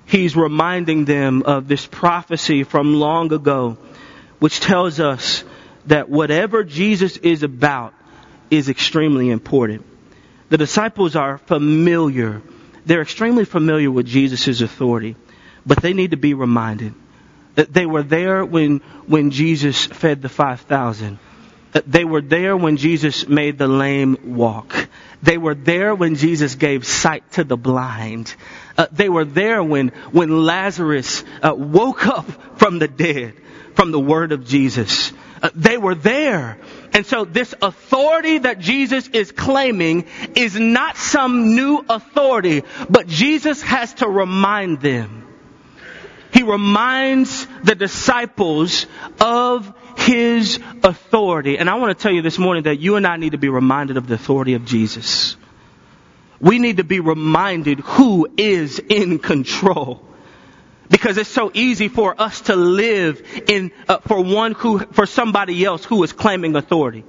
he's 0.09 0.35
reminding 0.35 1.05
them 1.05 1.43
of 1.43 1.67
this 1.67 1.85
prophecy 1.85 2.63
from 2.63 2.95
long 2.95 3.31
ago, 3.31 3.77
which 4.39 4.59
tells 4.59 4.99
us 4.99 5.43
that 5.85 6.09
whatever 6.09 6.63
Jesus 6.63 7.17
is 7.17 7.43
about 7.43 7.93
is 8.49 8.69
extremely 8.69 9.29
important. 9.29 9.85
The 10.49 10.57
disciples 10.57 11.15
are 11.15 11.38
familiar. 11.38 12.41
They're 12.85 13.01
extremely 13.01 13.45
familiar 13.45 13.91
with 13.91 14.07
Jesus' 14.07 14.61
authority, 14.61 15.15
but 15.65 15.81
they 15.81 15.93
need 15.93 16.11
to 16.11 16.17
be 16.17 16.33
reminded 16.33 16.95
that 17.59 17.73
they 17.73 17.85
were 17.85 18.03
there 18.03 18.45
when, 18.45 18.77
when 19.05 19.31
Jesus 19.31 19.85
fed 19.85 20.21
the 20.21 20.29
5,000. 20.29 21.19
They 21.85 22.05
were 22.05 22.21
there 22.21 22.55
when 22.55 22.77
Jesus 22.77 23.27
made 23.27 23.57
the 23.57 23.67
lame 23.67 24.37
walk. 24.37 24.87
They 25.21 25.37
were 25.37 25.55
there 25.55 25.93
when 25.93 26.15
Jesus 26.15 26.55
gave 26.55 26.87
sight 26.87 27.29
to 27.33 27.43
the 27.43 27.57
blind. 27.57 28.33
Uh, 28.77 28.87
they 28.93 29.09
were 29.09 29.25
there 29.25 29.61
when, 29.61 29.89
when 30.13 30.45
Lazarus 30.45 31.25
uh, 31.43 31.53
woke 31.53 32.07
up 32.07 32.57
from 32.57 32.79
the 32.79 32.87
dead, 32.87 33.33
from 33.75 33.91
the 33.91 33.99
word 33.99 34.31
of 34.31 34.47
Jesus. 34.47 35.11
Uh, 35.43 35.49
they 35.53 35.77
were 35.77 35.95
there. 35.95 36.59
And 36.93 37.05
so 37.05 37.25
this 37.25 37.53
authority 37.61 38.37
that 38.37 38.59
Jesus 38.59 39.09
is 39.09 39.33
claiming 39.33 40.05
is 40.33 40.57
not 40.57 40.95
some 40.95 41.57
new 41.57 41.83
authority, 41.89 42.63
but 42.89 43.07
Jesus 43.07 43.61
has 43.63 43.95
to 43.95 44.07
remind 44.07 44.79
them. 44.79 45.25
He 46.39 46.43
reminds 46.43 47.48
the 47.63 47.75
disciples 47.75 48.86
of 49.19 49.74
his 49.98 50.60
authority. 50.84 51.58
And 51.58 51.69
I 51.69 51.75
want 51.75 51.98
to 51.98 52.01
tell 52.01 52.13
you 52.13 52.22
this 52.22 52.39
morning 52.39 52.63
that 52.63 52.79
you 52.79 52.96
and 52.96 53.05
I 53.05 53.17
need 53.17 53.34
to 53.34 53.38
be 53.38 53.50
reminded 53.50 53.98
of 53.98 54.08
the 54.08 54.15
authority 54.15 54.53
of 54.53 54.63
Jesus 54.63 55.36
we 56.39 56.60
need 56.60 56.77
to 56.77 56.84
be 56.84 57.00
reminded 57.00 57.79
who 57.79 58.27
is 58.38 58.79
in 58.79 59.19
control. 59.19 60.05
Because 60.89 61.17
it's 61.17 61.29
so 61.29 61.51
easy 61.53 61.88
for 61.88 62.19
us 62.19 62.41
to 62.41 62.55
live 62.55 63.22
in, 63.48 63.72
uh, 63.88 64.00
for 64.00 64.24
one 64.24 64.53
who, 64.53 64.79
for 64.79 65.05
somebody 65.05 65.63
else 65.63 65.86
who 65.86 66.01
is 66.03 66.13
claiming 66.13 66.55
authority. 66.55 67.03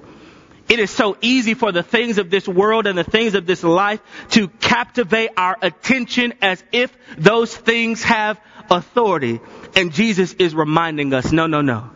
It 0.71 0.79
is 0.79 0.93
so 0.93 1.17
easy 1.21 1.55
for 1.55 1.73
the 1.73 1.83
things 1.83 2.19
of 2.19 2.31
this 2.31 2.47
world 2.47 2.87
and 2.87 2.97
the 2.97 3.03
things 3.03 3.35
of 3.35 3.45
this 3.45 3.65
life 3.65 4.00
to 4.31 4.47
captivate 4.47 5.31
our 5.37 5.57
attention 5.61 6.35
as 6.41 6.62
if 6.71 6.97
those 7.19 7.55
things 7.55 8.05
have 8.05 8.41
authority. 8.71 9.41
And 9.75 9.93
Jesus 9.93 10.33
is 10.35 10.55
reminding 10.55 11.12
us, 11.12 11.33
no, 11.33 11.49
no, 11.49 11.61
no. 11.61 11.91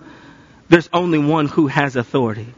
There's 0.69 0.89
only 0.93 1.21
one 1.21 1.47
who 1.47 1.69
has 1.69 1.95
authority. 1.95 2.53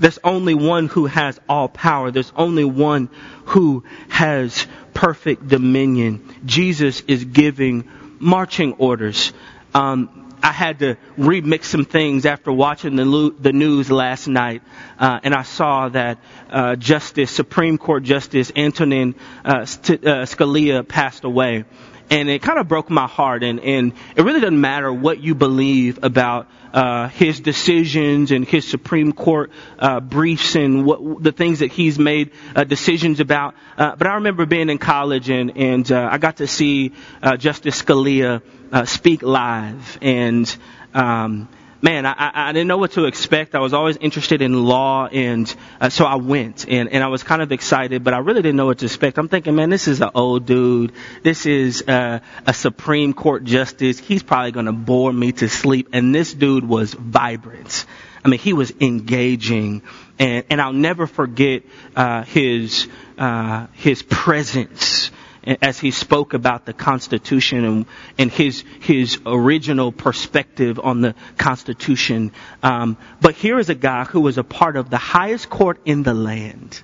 There's 0.00 0.18
only 0.24 0.54
one 0.54 0.88
who 0.88 1.06
has 1.06 1.38
all 1.48 1.68
power. 1.68 2.10
There's 2.10 2.32
only 2.34 2.64
one 2.64 3.08
who 3.44 3.84
has 4.08 4.66
perfect 4.94 5.46
dominion. 5.46 6.34
Jesus 6.44 7.02
is 7.02 7.24
giving 7.24 7.88
marching 8.18 8.72
orders. 8.74 9.32
Um, 9.72 10.25
I 10.46 10.52
had 10.52 10.78
to 10.78 10.96
remix 11.18 11.64
some 11.64 11.84
things 11.84 12.24
after 12.24 12.52
watching 12.52 12.94
the, 12.94 13.34
the 13.40 13.52
news 13.52 13.90
last 13.90 14.28
night, 14.28 14.62
uh, 14.96 15.18
and 15.24 15.34
I 15.34 15.42
saw 15.42 15.88
that 15.88 16.18
uh, 16.48 16.76
Justice, 16.76 17.32
Supreme 17.32 17.78
Court 17.78 18.04
Justice 18.04 18.52
Antonin 18.54 19.16
uh, 19.44 19.48
uh, 19.48 19.64
Scalia 19.64 20.86
passed 20.86 21.24
away 21.24 21.64
and 22.10 22.28
it 22.28 22.42
kind 22.42 22.58
of 22.58 22.68
broke 22.68 22.90
my 22.90 23.06
heart. 23.06 23.42
And, 23.42 23.60
and 23.60 23.92
it 24.14 24.22
really 24.22 24.40
doesn't 24.40 24.60
matter 24.60 24.92
what 24.92 25.20
you 25.20 25.34
believe 25.34 26.02
about 26.02 26.48
uh, 26.72 27.08
his 27.08 27.40
decisions 27.40 28.32
and 28.32 28.46
his 28.46 28.68
Supreme 28.68 29.12
Court 29.12 29.50
uh, 29.78 30.00
briefs 30.00 30.56
and 30.56 30.84
what 30.84 31.22
the 31.22 31.32
things 31.32 31.60
that 31.60 31.72
he's 31.72 31.98
made 31.98 32.32
uh, 32.54 32.64
decisions 32.64 33.20
about. 33.20 33.54
Uh, 33.76 33.96
but 33.96 34.06
I 34.06 34.14
remember 34.14 34.46
being 34.46 34.68
in 34.68 34.78
college 34.78 35.30
and 35.30 35.56
and 35.56 35.90
uh, 35.90 36.08
I 36.10 36.18
got 36.18 36.38
to 36.38 36.46
see 36.46 36.92
uh, 37.22 37.36
Justice 37.36 37.82
Scalia 37.82 38.42
speak 38.86 39.22
live 39.22 39.98
and. 40.02 40.56
Um, 40.94 41.48
man, 41.86 42.04
I, 42.04 42.48
I 42.48 42.52
didn't 42.52 42.66
know 42.66 42.78
what 42.78 42.92
to 42.92 43.04
expect. 43.04 43.54
I 43.54 43.60
was 43.60 43.72
always 43.72 43.96
interested 43.98 44.42
in 44.42 44.64
law, 44.64 45.06
and 45.06 45.54
uh, 45.80 45.88
so 45.88 46.04
I 46.04 46.16
went, 46.16 46.66
and, 46.68 46.88
and 46.88 47.04
I 47.04 47.06
was 47.06 47.22
kind 47.22 47.40
of 47.40 47.52
excited, 47.52 48.02
but 48.02 48.12
I 48.12 48.18
really 48.18 48.42
didn't 48.42 48.56
know 48.56 48.66
what 48.66 48.78
to 48.78 48.86
expect. 48.86 49.18
I'm 49.18 49.28
thinking, 49.28 49.54
man, 49.54 49.70
this 49.70 49.86
is 49.86 50.00
an 50.00 50.10
old 50.12 50.46
dude. 50.46 50.92
This 51.22 51.46
is 51.46 51.82
uh, 51.86 52.18
a 52.44 52.52
Supreme 52.52 53.12
Court 53.12 53.44
justice. 53.44 54.00
He's 54.00 54.24
probably 54.24 54.50
going 54.50 54.66
to 54.66 54.72
bore 54.72 55.12
me 55.12 55.30
to 55.32 55.48
sleep, 55.48 55.90
and 55.92 56.12
this 56.12 56.34
dude 56.34 56.64
was 56.68 56.92
vibrant. 56.92 57.86
I 58.24 58.28
mean, 58.30 58.40
he 58.40 58.52
was 58.52 58.72
engaging, 58.80 59.82
and, 60.18 60.44
and 60.50 60.60
I'll 60.60 60.72
never 60.72 61.06
forget 61.06 61.62
uh, 61.94 62.24
his 62.24 62.88
uh, 63.16 63.68
his 63.74 64.02
presence 64.02 65.12
as 65.46 65.78
he 65.78 65.90
spoke 65.90 66.34
about 66.34 66.66
the 66.66 66.72
Constitution 66.72 67.64
and, 67.64 67.86
and 68.18 68.30
his 68.30 68.64
his 68.80 69.18
original 69.24 69.92
perspective 69.92 70.80
on 70.82 71.00
the 71.00 71.14
Constitution. 71.38 72.32
Um, 72.62 72.96
but 73.20 73.34
here 73.34 73.58
is 73.58 73.68
a 73.68 73.74
guy 73.74 74.04
who 74.04 74.20
was 74.20 74.38
a 74.38 74.44
part 74.44 74.76
of 74.76 74.90
the 74.90 74.98
highest 74.98 75.48
court 75.48 75.80
in 75.84 76.02
the 76.02 76.14
land. 76.14 76.82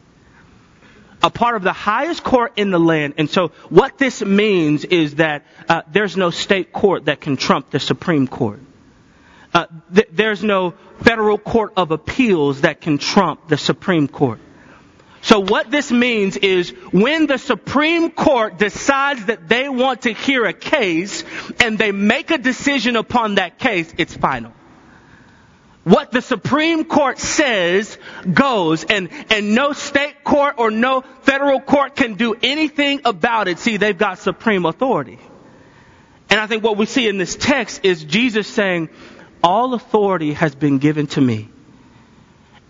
A 1.25 1.31
part 1.31 1.54
of 1.54 1.62
the 1.62 1.73
highest 1.73 2.25
court 2.25 2.52
in 2.57 2.71
the 2.71 2.81
land. 2.81 3.14
And 3.16 3.31
so 3.31 3.49
what 3.69 3.97
this 3.97 4.23
means 4.25 4.85
is 4.85 5.16
that 5.16 5.47
uh, 5.69 5.83
there's 5.92 6.16
no 6.16 6.31
state 6.31 6.73
court 6.73 7.04
that 7.04 7.21
can 7.21 7.37
trump 7.37 7.71
the 7.71 7.78
Supreme 7.78 8.26
Court. 8.26 8.61
Uh, 9.54 9.66
th- 9.95 10.09
there's 10.12 10.42
no 10.42 10.75
federal 11.02 11.38
court 11.38 11.75
of 11.76 11.90
appeals 11.90 12.62
that 12.62 12.81
can 12.81 12.99
trump 12.99 13.49
the 13.49 13.57
Supreme 13.57 14.09
Court. 14.09 14.40
So 15.23 15.38
what 15.38 15.71
this 15.71 15.93
means 15.93 16.37
is 16.37 16.71
when 16.91 17.26
the 17.26 17.38
Supreme 17.38 18.11
Court 18.11 18.59
decides 18.59 19.26
that 19.26 19.49
they 19.49 19.69
want 19.69 20.02
to 20.02 20.12
hear 20.12 20.45
a 20.45 20.52
case 20.52 21.23
and 21.61 21.79
they 21.79 21.93
make 21.93 22.33
a 22.33 22.38
decision 22.38 22.97
upon 22.97 23.37
that 23.37 23.61
case, 23.61 23.93
it's 23.99 24.17
final. 24.17 24.52
What 25.85 26.11
the 26.11 26.23
Supreme 26.23 26.85
Court 26.85 27.21
says 27.21 27.99
goes 28.33 28.83
and, 28.83 29.11
and 29.31 29.55
no 29.55 29.73
state 29.73 30.25
court 30.25 30.57
or 30.59 30.73
no 30.73 31.02
federal 31.23 31.61
court 31.61 31.95
can 31.95 32.14
do 32.14 32.35
anything 32.43 33.02
about 33.05 33.47
it. 33.47 33.61
See, 33.61 33.76
they've 33.76 33.97
got 33.97 34.19
supreme 34.19 34.67
authority. 34.67 35.19
And 36.31 36.41
I 36.41 36.49
think 36.49 36.64
what 36.64 36.76
we 36.76 36.87
see 36.87 37.07
in 37.07 37.19
this 37.19 37.37
text 37.37 37.85
is 37.85 38.02
Jesus 38.02 38.49
saying, 38.49 38.91
all 39.43 39.75
authority 39.75 40.33
has 40.33 40.55
been 40.55 40.79
given 40.79 41.07
to 41.09 41.21
me. 41.21 41.49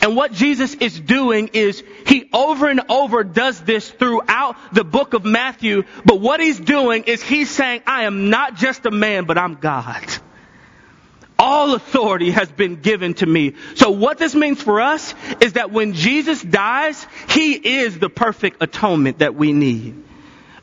And 0.03 0.17
what 0.17 0.33
Jesus 0.33 0.75
is 0.75 0.99
doing 0.99 1.51
is 1.53 1.83
he 2.07 2.29
over 2.33 2.69
and 2.69 2.83
over 2.89 3.23
does 3.23 3.61
this 3.61 3.89
throughout 3.89 4.57
the 4.75 4.83
book 4.83 5.15
of 5.15 5.25
Matthew. 5.25 5.85
But 6.05 6.21
what 6.21 6.41
he's 6.41 6.59
doing 6.59 7.05
is 7.05 7.23
he's 7.23 7.49
saying, 7.49 7.83
I 7.87 8.03
am 8.03 8.29
not 8.29 8.57
just 8.57 8.85
a 8.85 8.91
man, 8.91 9.27
but 9.27 9.39
I'm 9.39 9.55
God. 9.55 10.05
All 11.39 11.75
authority 11.75 12.33
has 12.33 12.51
been 12.51 12.81
given 12.81 13.15
to 13.15 13.27
me. 13.27 13.55
So 13.77 13.91
what 13.91 14.19
this 14.19 14.35
means 14.35 14.61
for 14.61 14.81
us 14.81 15.15
is 15.41 15.53
that 15.53 15.71
when 15.71 15.93
Jesus 15.93 16.43
dies, 16.43 17.07
he 17.29 17.53
is 17.55 17.97
the 17.99 18.11
perfect 18.11 18.61
atonement 18.61 19.21
that 19.21 19.37
we 19.37 19.53
need. 19.53 20.03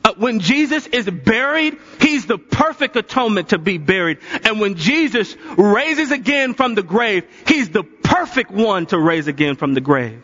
Uh, 0.02 0.14
when 0.16 0.40
Jesus 0.40 0.86
is 0.86 1.08
buried, 1.08 1.78
He's 2.00 2.26
the 2.26 2.38
perfect 2.38 2.96
atonement 2.96 3.50
to 3.50 3.58
be 3.58 3.78
buried. 3.78 4.18
And 4.44 4.60
when 4.60 4.76
Jesus 4.76 5.36
raises 5.56 6.10
again 6.10 6.54
from 6.54 6.74
the 6.74 6.82
grave, 6.82 7.24
He's 7.46 7.70
the 7.70 7.82
perfect 7.82 8.50
one 8.50 8.86
to 8.86 8.98
raise 8.98 9.26
again 9.26 9.56
from 9.56 9.74
the 9.74 9.80
grave. 9.80 10.22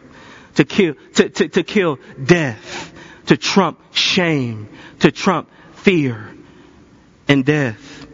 To 0.54 0.64
kill, 0.64 0.94
to, 1.14 1.28
to, 1.28 1.48
to 1.48 1.62
kill 1.62 1.98
death. 2.22 2.92
To 3.26 3.36
trump 3.36 3.80
shame. 3.92 4.68
To 5.00 5.12
trump 5.12 5.50
fear 5.74 6.34
and 7.28 7.44
death. 7.44 8.06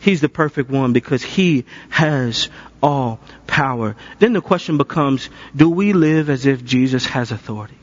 He's 0.00 0.20
the 0.20 0.28
perfect 0.28 0.70
one 0.70 0.92
because 0.92 1.22
He 1.22 1.64
has 1.88 2.48
all 2.82 3.20
power. 3.46 3.96
Then 4.18 4.32
the 4.32 4.40
question 4.40 4.76
becomes, 4.76 5.28
do 5.54 5.68
we 5.70 5.92
live 5.92 6.30
as 6.30 6.46
if 6.46 6.64
Jesus 6.64 7.06
has 7.06 7.32
authority? 7.32 7.76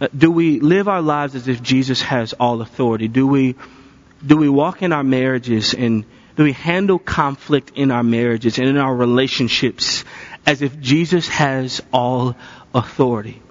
Uh, 0.00 0.08
do 0.16 0.30
we 0.30 0.60
live 0.60 0.88
our 0.88 1.02
lives 1.02 1.34
as 1.34 1.46
if 1.46 1.62
Jesus 1.62 2.00
has 2.00 2.32
all 2.32 2.62
authority? 2.62 3.08
Do 3.08 3.26
we, 3.26 3.54
do 4.24 4.36
we 4.36 4.48
walk 4.48 4.82
in 4.82 4.92
our 4.92 5.04
marriages 5.04 5.74
and 5.74 6.04
do 6.36 6.44
we 6.44 6.52
handle 6.52 6.98
conflict 6.98 7.72
in 7.74 7.90
our 7.90 8.02
marriages 8.02 8.58
and 8.58 8.66
in 8.66 8.78
our 8.78 8.94
relationships 8.94 10.04
as 10.46 10.62
if 10.62 10.80
Jesus 10.80 11.28
has 11.28 11.82
all 11.92 12.34
authority? 12.72 13.42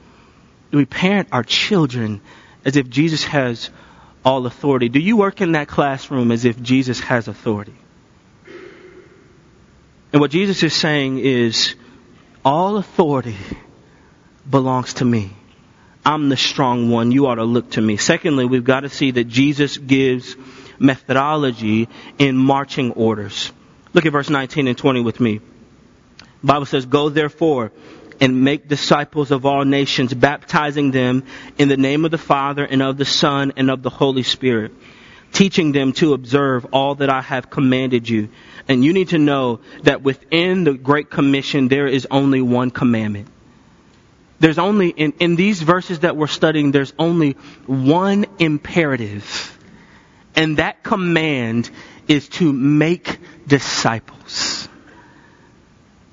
Do 0.71 0.77
we 0.77 0.85
parent 0.85 1.29
our 1.31 1.43
children 1.43 2.21
as 2.65 2.77
if 2.77 2.89
Jesus 2.89 3.23
has 3.25 3.69
all 4.25 4.45
authority? 4.47 4.89
Do 4.89 4.99
you 4.99 5.17
work 5.17 5.41
in 5.41 5.51
that 5.51 5.67
classroom 5.67 6.31
as 6.31 6.45
if 6.45 6.59
Jesus 6.61 6.99
has 7.01 7.27
authority? 7.27 7.75
And 10.11 10.19
what 10.19 10.31
Jesus 10.31 10.63
is 10.63 10.73
saying 10.73 11.19
is, 11.19 11.75
all 12.43 12.77
authority 12.77 13.37
belongs 14.49 14.95
to 14.95 15.05
me. 15.05 15.31
I'm 16.05 16.29
the 16.29 16.37
strong 16.37 16.89
one. 16.89 17.11
You 17.11 17.27
ought 17.27 17.35
to 17.35 17.43
look 17.43 17.71
to 17.71 17.81
me. 17.81 17.97
Secondly, 17.97 18.45
we've 18.45 18.63
got 18.63 18.81
to 18.81 18.89
see 18.89 19.11
that 19.11 19.25
Jesus 19.25 19.77
gives 19.77 20.35
methodology 20.79 21.89
in 22.17 22.37
marching 22.37 22.91
orders. 22.91 23.51
Look 23.93 24.05
at 24.05 24.11
verse 24.11 24.29
19 24.29 24.67
and 24.67 24.77
20 24.77 25.01
with 25.01 25.19
me. 25.19 25.41
Bible 26.43 26.65
says, 26.65 26.85
Go 26.85 27.09
therefore 27.09 27.71
and 28.21 28.43
make 28.43 28.67
disciples 28.67 29.31
of 29.31 29.45
all 29.45 29.65
nations, 29.65 30.13
baptizing 30.13 30.91
them 30.91 31.23
in 31.57 31.69
the 31.69 31.77
name 31.77 32.05
of 32.05 32.11
the 32.11 32.17
Father 32.17 32.65
and 32.65 32.81
of 32.81 32.97
the 32.97 33.05
Son 33.05 33.53
and 33.55 33.69
of 33.71 33.81
the 33.81 33.89
Holy 33.89 34.23
Spirit, 34.23 34.73
teaching 35.31 35.71
them 35.71 35.93
to 35.93 36.13
observe 36.13 36.65
all 36.71 36.95
that 36.95 37.09
I 37.09 37.21
have 37.21 37.49
commanded 37.49 38.07
you. 38.07 38.29
And 38.67 38.83
you 38.83 38.93
need 38.93 39.09
to 39.09 39.17
know 39.17 39.61
that 39.83 40.01
within 40.01 40.63
the 40.63 40.73
Great 40.73 41.09
Commission, 41.09 41.67
there 41.67 41.87
is 41.87 42.07
only 42.11 42.41
one 42.41 42.71
commandment. 42.71 43.27
There's 44.39 44.57
only, 44.57 44.89
in, 44.89 45.13
in 45.19 45.35
these 45.35 45.61
verses 45.61 45.99
that 45.99 46.15
we're 46.15 46.27
studying, 46.27 46.71
there's 46.71 46.93
only 46.97 47.33
one 47.65 48.25
imperative. 48.39 49.57
And 50.35 50.57
that 50.57 50.83
command 50.83 51.69
is 52.07 52.29
to 52.29 52.51
make 52.53 53.19
disciples. 53.47 54.69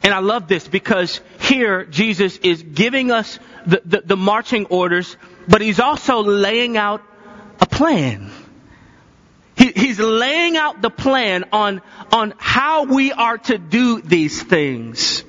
And 0.02 0.12
I 0.14 0.18
love 0.18 0.48
this 0.48 0.66
because 0.66 1.20
here 1.40 1.84
Jesus 1.84 2.36
is 2.38 2.62
giving 2.62 3.10
us 3.10 3.38
the, 3.66 3.82
the, 3.84 4.02
the, 4.04 4.16
marching 4.16 4.66
orders, 4.66 5.16
but 5.48 5.60
he's 5.60 5.80
also 5.80 6.22
laying 6.22 6.76
out 6.76 7.02
a 7.60 7.66
plan. 7.66 8.30
He, 9.56 9.72
he's 9.74 9.98
laying 9.98 10.56
out 10.56 10.82
the 10.82 10.90
plan 10.90 11.44
on, 11.52 11.82
on 12.12 12.34
how 12.36 12.84
we 12.84 13.12
are 13.12 13.38
to 13.38 13.58
do 13.58 14.00
these 14.00 14.42
things. 14.42 15.24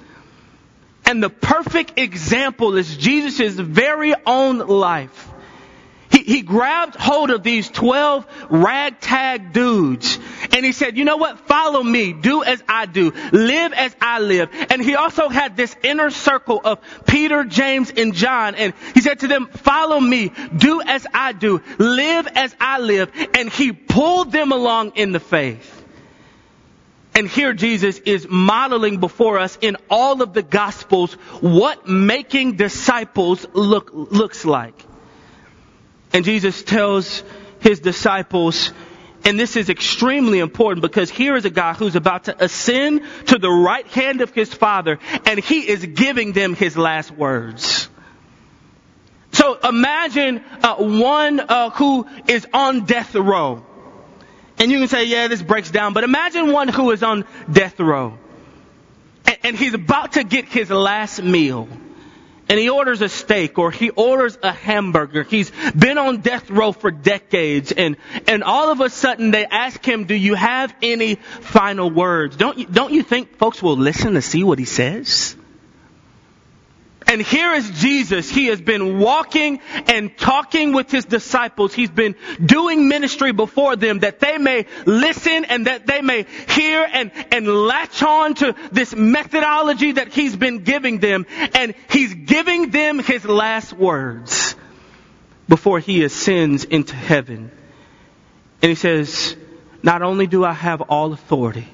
And 1.07 1.23
the 1.23 1.29
perfect 1.29 1.97
example 1.97 2.75
is 2.75 2.97
Jesus' 2.97 3.55
very 3.55 4.13
own 4.25 4.57
life. 4.57 5.31
He, 6.11 6.19
he 6.19 6.41
grabbed 6.41 6.95
hold 6.95 7.31
of 7.31 7.43
these 7.43 7.69
12 7.69 8.25
ragtag 8.49 9.53
dudes 9.53 10.19
and 10.53 10.65
he 10.65 10.73
said, 10.73 10.97
you 10.97 11.05
know 11.05 11.15
what? 11.15 11.39
Follow 11.47 11.81
me. 11.81 12.11
Do 12.11 12.43
as 12.43 12.61
I 12.67 12.87
do. 12.87 13.11
Live 13.31 13.71
as 13.71 13.95
I 14.01 14.19
live. 14.19 14.49
And 14.69 14.81
he 14.81 14.95
also 14.95 15.29
had 15.29 15.55
this 15.55 15.75
inner 15.81 16.09
circle 16.09 16.59
of 16.61 16.79
Peter, 17.05 17.45
James, 17.45 17.89
and 17.95 18.13
John. 18.13 18.55
And 18.55 18.73
he 18.93 18.99
said 18.99 19.19
to 19.19 19.27
them, 19.27 19.47
follow 19.47 19.99
me. 19.99 20.33
Do 20.57 20.81
as 20.81 21.07
I 21.13 21.31
do. 21.31 21.61
Live 21.77 22.27
as 22.35 22.53
I 22.59 22.79
live. 22.79 23.11
And 23.33 23.49
he 23.49 23.71
pulled 23.71 24.33
them 24.33 24.51
along 24.51 24.93
in 24.95 25.13
the 25.13 25.21
faith. 25.21 25.76
And 27.17 27.27
here 27.27 27.51
Jesus 27.51 27.97
is 27.97 28.27
modeling 28.29 28.99
before 28.99 29.39
us 29.39 29.57
in 29.59 29.75
all 29.89 30.21
of 30.21 30.33
the 30.33 30.43
gospels 30.43 31.13
what 31.41 31.87
making 31.87 32.57
disciples 32.57 33.43
look, 33.53 33.89
looks 33.91 34.45
like. 34.45 34.85
And 36.13 36.23
Jesus 36.23 36.61
tells 36.61 37.23
his 37.59 37.79
disciples, 37.79 38.71
and 39.25 39.39
this 39.39 39.55
is 39.55 39.71
extremely 39.71 40.37
important 40.37 40.83
because 40.83 41.09
here 41.09 41.35
is 41.35 41.45
a 41.45 41.49
guy 41.49 41.73
who's 41.73 41.95
about 41.95 42.25
to 42.25 42.43
ascend 42.43 43.01
to 43.25 43.39
the 43.39 43.49
right 43.49 43.87
hand 43.87 44.21
of 44.21 44.31
his 44.35 44.53
father 44.53 44.99
and 45.25 45.39
he 45.39 45.67
is 45.67 45.83
giving 45.83 46.33
them 46.33 46.53
his 46.53 46.77
last 46.77 47.09
words. 47.09 47.89
So 49.31 49.57
imagine 49.63 50.43
uh, 50.61 50.75
one 50.75 51.39
uh, 51.39 51.71
who 51.71 52.05
is 52.27 52.45
on 52.53 52.85
death 52.85 53.15
row 53.15 53.65
and 54.59 54.71
you 54.71 54.79
can 54.79 54.87
say, 54.87 55.05
yeah, 55.05 55.27
this 55.27 55.41
breaks 55.41 55.71
down, 55.71 55.93
but 55.93 56.03
imagine 56.03 56.51
one 56.51 56.67
who 56.67 56.91
is 56.91 57.03
on 57.03 57.25
death 57.51 57.79
row. 57.79 58.17
And, 59.25 59.37
and 59.43 59.55
he's 59.55 59.73
about 59.73 60.13
to 60.13 60.23
get 60.23 60.45
his 60.45 60.69
last 60.69 61.21
meal. 61.21 61.67
And 62.49 62.57
he 62.57 62.69
orders 62.69 63.01
a 63.01 63.09
steak 63.09 63.59
or 63.59 63.71
he 63.71 63.89
orders 63.89 64.37
a 64.41 64.51
hamburger. 64.53 65.23
He's 65.23 65.51
been 65.77 65.97
on 65.97 66.21
death 66.21 66.49
row 66.49 66.71
for 66.71 66.91
decades 66.91 67.73
and, 67.73 67.97
and 68.25 68.43
all 68.43 68.71
of 68.71 68.79
a 68.79 68.89
sudden 68.89 69.31
they 69.31 69.45
ask 69.45 69.85
him, 69.85 70.05
do 70.05 70.15
you 70.15 70.33
have 70.33 70.73
any 70.81 71.15
final 71.15 71.89
words? 71.89 72.37
Don't 72.37 72.57
you, 72.57 72.65
don't 72.65 72.93
you 72.93 73.03
think 73.03 73.37
folks 73.37 73.61
will 73.61 73.77
listen 73.77 74.13
to 74.13 74.21
see 74.21 74.43
what 74.43 74.59
he 74.59 74.65
says? 74.65 75.36
And 77.07 77.21
here 77.21 77.53
is 77.53 77.69
Jesus. 77.71 78.29
He 78.29 78.47
has 78.47 78.59
been 78.59 78.99
walking 78.99 79.61
and 79.87 80.15
talking 80.17 80.73
with 80.73 80.91
his 80.91 81.05
disciples. 81.05 81.73
He's 81.73 81.89
been 81.89 82.15
doing 82.43 82.89
ministry 82.89 83.31
before 83.31 83.77
them 83.77 83.99
that 83.99 84.19
they 84.19 84.37
may 84.37 84.65
listen 84.85 85.45
and 85.45 85.67
that 85.67 85.87
they 85.87 86.01
may 86.01 86.25
hear 86.49 86.85
and, 86.91 87.11
and 87.31 87.47
latch 87.47 88.03
on 88.03 88.35
to 88.35 88.55
this 88.73 88.93
methodology 88.93 89.93
that 89.93 90.11
he's 90.11 90.35
been 90.35 90.63
giving 90.63 90.99
them. 90.99 91.25
And 91.55 91.75
he's 91.89 92.13
giving 92.13 92.71
them 92.71 92.99
his 92.99 93.23
last 93.23 93.71
words 93.71 94.55
before 95.47 95.79
he 95.79 96.03
ascends 96.03 96.65
into 96.65 96.95
heaven. 96.95 97.51
And 98.61 98.69
he 98.69 98.75
says, 98.75 99.37
not 99.81 100.01
only 100.01 100.27
do 100.27 100.43
I 100.43 100.51
have 100.51 100.81
all 100.81 101.13
authority, 101.13 101.67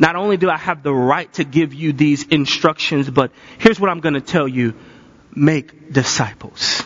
not 0.00 0.16
only 0.16 0.38
do 0.38 0.48
I 0.48 0.56
have 0.56 0.82
the 0.82 0.94
right 0.94 1.30
to 1.34 1.44
give 1.44 1.74
you 1.74 1.92
these 1.92 2.26
instructions, 2.26 3.08
but 3.08 3.32
here's 3.58 3.78
what 3.78 3.90
I'm 3.90 4.00
going 4.00 4.14
to 4.14 4.22
tell 4.22 4.48
you. 4.48 4.74
Make 5.32 5.92
disciples. 5.92 6.82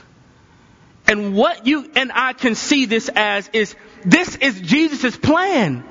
And 1.06 1.34
what 1.34 1.66
you 1.66 1.90
and 1.94 2.10
I 2.12 2.32
can 2.32 2.54
see 2.56 2.86
this 2.86 3.08
as 3.08 3.48
is 3.52 3.74
this 4.04 4.36
is 4.36 4.60
Jesus' 4.60 5.16
plan. 5.16 5.84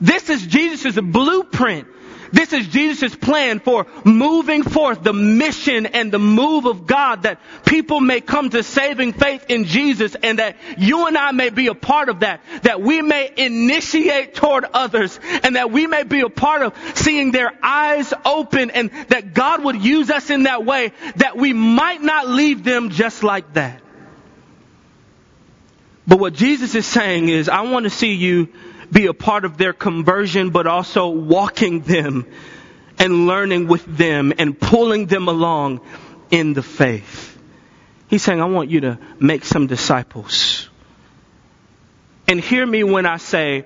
This 0.00 0.30
is 0.30 0.46
Jesus' 0.46 0.98
blueprint. 0.98 1.88
This 2.32 2.52
is 2.52 2.68
Jesus' 2.68 3.14
plan 3.14 3.58
for 3.60 3.86
moving 4.04 4.62
forth 4.62 5.02
the 5.02 5.12
mission 5.12 5.86
and 5.86 6.12
the 6.12 6.18
move 6.18 6.66
of 6.66 6.86
God 6.86 7.22
that 7.22 7.40
people 7.66 8.00
may 8.00 8.20
come 8.20 8.50
to 8.50 8.62
saving 8.62 9.12
faith 9.12 9.46
in 9.48 9.64
Jesus 9.64 10.14
and 10.22 10.38
that 10.38 10.56
you 10.78 11.06
and 11.06 11.16
I 11.16 11.32
may 11.32 11.50
be 11.50 11.66
a 11.66 11.74
part 11.74 12.08
of 12.08 12.20
that. 12.20 12.40
That 12.62 12.80
we 12.80 13.02
may 13.02 13.32
initiate 13.36 14.34
toward 14.34 14.64
others 14.64 15.18
and 15.42 15.56
that 15.56 15.70
we 15.70 15.86
may 15.86 16.04
be 16.04 16.20
a 16.20 16.28
part 16.28 16.62
of 16.62 16.74
seeing 16.94 17.32
their 17.32 17.52
eyes 17.62 18.12
open 18.24 18.70
and 18.70 18.90
that 19.08 19.34
God 19.34 19.64
would 19.64 19.82
use 19.82 20.10
us 20.10 20.30
in 20.30 20.44
that 20.44 20.64
way 20.64 20.92
that 21.16 21.36
we 21.36 21.52
might 21.52 22.02
not 22.02 22.28
leave 22.28 22.62
them 22.62 22.90
just 22.90 23.22
like 23.24 23.54
that. 23.54 23.82
But 26.06 26.18
what 26.18 26.32
Jesus 26.32 26.74
is 26.74 26.86
saying 26.86 27.28
is, 27.28 27.48
I 27.48 27.60
want 27.62 27.84
to 27.84 27.90
see 27.90 28.14
you 28.14 28.48
be 28.90 29.06
a 29.06 29.14
part 29.14 29.44
of 29.44 29.56
their 29.56 29.72
conversion, 29.72 30.50
but 30.50 30.66
also 30.66 31.08
walking 31.08 31.80
them 31.80 32.26
and 32.98 33.26
learning 33.26 33.66
with 33.66 33.84
them 33.84 34.32
and 34.38 34.58
pulling 34.58 35.06
them 35.06 35.28
along 35.28 35.80
in 36.30 36.52
the 36.52 36.62
faith. 36.62 37.38
He's 38.08 38.22
saying, 38.22 38.40
I 38.40 38.46
want 38.46 38.70
you 38.70 38.80
to 38.82 38.98
make 39.18 39.44
some 39.44 39.66
disciples. 39.66 40.68
And 42.26 42.40
hear 42.40 42.66
me 42.66 42.84
when 42.84 43.06
I 43.06 43.16
say, 43.16 43.64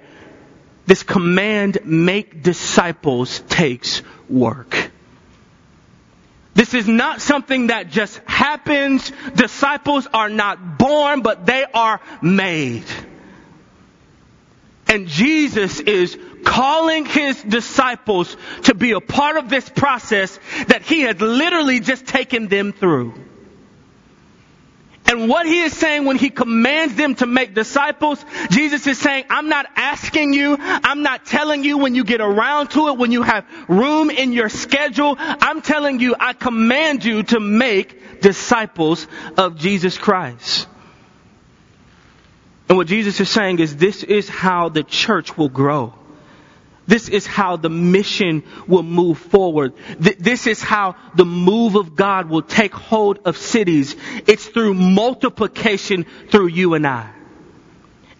this 0.86 1.02
command, 1.02 1.78
make 1.84 2.42
disciples, 2.42 3.40
takes 3.48 4.02
work. 4.28 4.90
This 6.52 6.72
is 6.74 6.86
not 6.86 7.20
something 7.20 7.68
that 7.68 7.88
just 7.88 8.18
happens. 8.26 9.10
Disciples 9.34 10.06
are 10.12 10.28
not 10.28 10.78
born, 10.78 11.22
but 11.22 11.46
they 11.46 11.64
are 11.64 12.00
made. 12.22 12.84
And 14.94 15.08
Jesus 15.08 15.80
is 15.80 16.16
calling 16.44 17.04
his 17.04 17.42
disciples 17.42 18.36
to 18.62 18.74
be 18.76 18.92
a 18.92 19.00
part 19.00 19.36
of 19.36 19.50
this 19.50 19.68
process 19.68 20.38
that 20.68 20.82
he 20.82 21.00
has 21.00 21.20
literally 21.20 21.80
just 21.80 22.06
taken 22.06 22.46
them 22.46 22.72
through. 22.72 23.12
And 25.06 25.28
what 25.28 25.46
he 25.46 25.62
is 25.62 25.76
saying 25.76 26.04
when 26.04 26.16
he 26.16 26.30
commands 26.30 26.94
them 26.94 27.16
to 27.16 27.26
make 27.26 27.56
disciples, 27.56 28.24
Jesus 28.50 28.86
is 28.86 28.96
saying, 28.96 29.24
I'm 29.30 29.48
not 29.48 29.66
asking 29.74 30.32
you, 30.32 30.56
I'm 30.60 31.02
not 31.02 31.26
telling 31.26 31.64
you 31.64 31.76
when 31.78 31.96
you 31.96 32.04
get 32.04 32.20
around 32.20 32.68
to 32.68 32.86
it, 32.86 32.96
when 32.96 33.10
you 33.10 33.22
have 33.22 33.44
room 33.66 34.10
in 34.10 34.32
your 34.32 34.48
schedule. 34.48 35.16
I'm 35.18 35.60
telling 35.60 35.98
you, 35.98 36.14
I 36.20 36.34
command 36.34 37.04
you 37.04 37.24
to 37.24 37.40
make 37.40 38.20
disciples 38.20 39.08
of 39.36 39.56
Jesus 39.56 39.98
Christ. 39.98 40.68
And 42.68 42.78
what 42.78 42.86
Jesus 42.86 43.20
is 43.20 43.28
saying 43.28 43.58
is 43.58 43.76
this 43.76 44.02
is 44.02 44.28
how 44.28 44.68
the 44.68 44.82
church 44.82 45.36
will 45.36 45.48
grow. 45.48 45.94
This 46.86 47.08
is 47.08 47.26
how 47.26 47.56
the 47.56 47.70
mission 47.70 48.42
will 48.66 48.82
move 48.82 49.18
forward. 49.18 49.72
This 49.98 50.46
is 50.46 50.62
how 50.62 50.96
the 51.14 51.24
move 51.24 51.76
of 51.76 51.96
God 51.96 52.28
will 52.28 52.42
take 52.42 52.74
hold 52.74 53.20
of 53.24 53.38
cities. 53.38 53.96
It's 54.26 54.46
through 54.46 54.74
multiplication 54.74 56.04
through 56.28 56.48
you 56.48 56.74
and 56.74 56.86
I. 56.86 57.10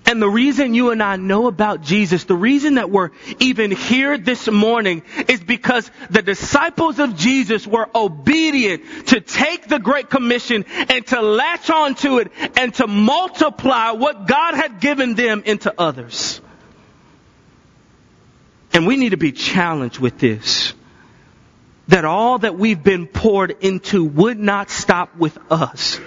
And 0.06 0.20
the 0.20 0.28
reason 0.28 0.74
you 0.74 0.90
and 0.90 1.02
I 1.02 1.16
know 1.16 1.46
about 1.46 1.80
Jesus, 1.80 2.24
the 2.24 2.36
reason 2.36 2.74
that 2.74 2.90
we're 2.90 3.10
even 3.38 3.70
here 3.70 4.18
this 4.18 4.50
morning 4.50 5.02
is 5.28 5.40
because 5.40 5.90
the 6.10 6.20
disciples 6.20 6.98
of 6.98 7.16
Jesus 7.16 7.66
were 7.66 7.88
obedient 7.94 9.08
to 9.08 9.20
take 9.20 9.66
the 9.66 9.78
Great 9.78 10.10
Commission 10.10 10.66
and 10.68 11.06
to 11.06 11.22
latch 11.22 11.70
on 11.70 11.94
to 11.96 12.18
it 12.18 12.32
and 12.56 12.74
to 12.74 12.86
multiply 12.86 13.92
what 13.92 14.26
God 14.26 14.54
had 14.54 14.78
given 14.78 15.14
them 15.14 15.42
into 15.46 15.72
others. 15.78 16.40
And 18.74 18.86
we 18.86 18.96
need 18.96 19.10
to 19.10 19.16
be 19.16 19.32
challenged 19.32 20.00
with 20.00 20.18
this. 20.18 20.74
That 21.88 22.04
all 22.04 22.38
that 22.38 22.58
we've 22.58 22.82
been 22.82 23.06
poured 23.06 23.52
into 23.60 24.04
would 24.04 24.38
not 24.38 24.70
stop 24.70 25.16
with 25.16 25.38
us. 25.50 26.00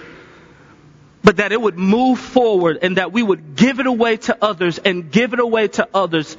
But 1.28 1.36
that 1.36 1.52
it 1.52 1.60
would 1.60 1.78
move 1.78 2.18
forward 2.18 2.78
and 2.80 2.96
that 2.96 3.12
we 3.12 3.22
would 3.22 3.54
give 3.54 3.80
it 3.80 3.86
away 3.86 4.16
to 4.16 4.38
others 4.42 4.78
and 4.78 5.12
give 5.12 5.34
it 5.34 5.40
away 5.40 5.68
to 5.68 5.86
others. 5.92 6.34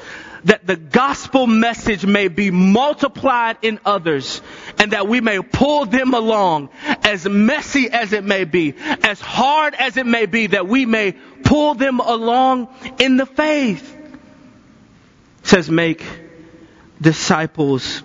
That 0.45 0.65
the 0.65 0.77
gospel 0.77 1.45
message 1.45 2.03
may 2.07 2.27
be 2.27 2.49
multiplied 2.49 3.57
in 3.61 3.79
others 3.85 4.41
and 4.79 4.93
that 4.93 5.07
we 5.07 5.21
may 5.21 5.41
pull 5.43 5.85
them 5.85 6.15
along 6.15 6.69
as 7.03 7.29
messy 7.29 7.91
as 7.91 8.13
it 8.13 8.23
may 8.23 8.45
be, 8.45 8.73
as 9.03 9.21
hard 9.21 9.75
as 9.75 9.95
it 9.95 10.07
may 10.07 10.25
be, 10.25 10.47
that 10.47 10.67
we 10.67 10.87
may 10.87 11.11
pull 11.43 11.75
them 11.75 11.99
along 11.99 12.69
in 12.97 13.15
the 13.17 13.27
faith 13.27 13.95
says 15.43 15.69
make 15.69 16.03
disciples 16.99 18.01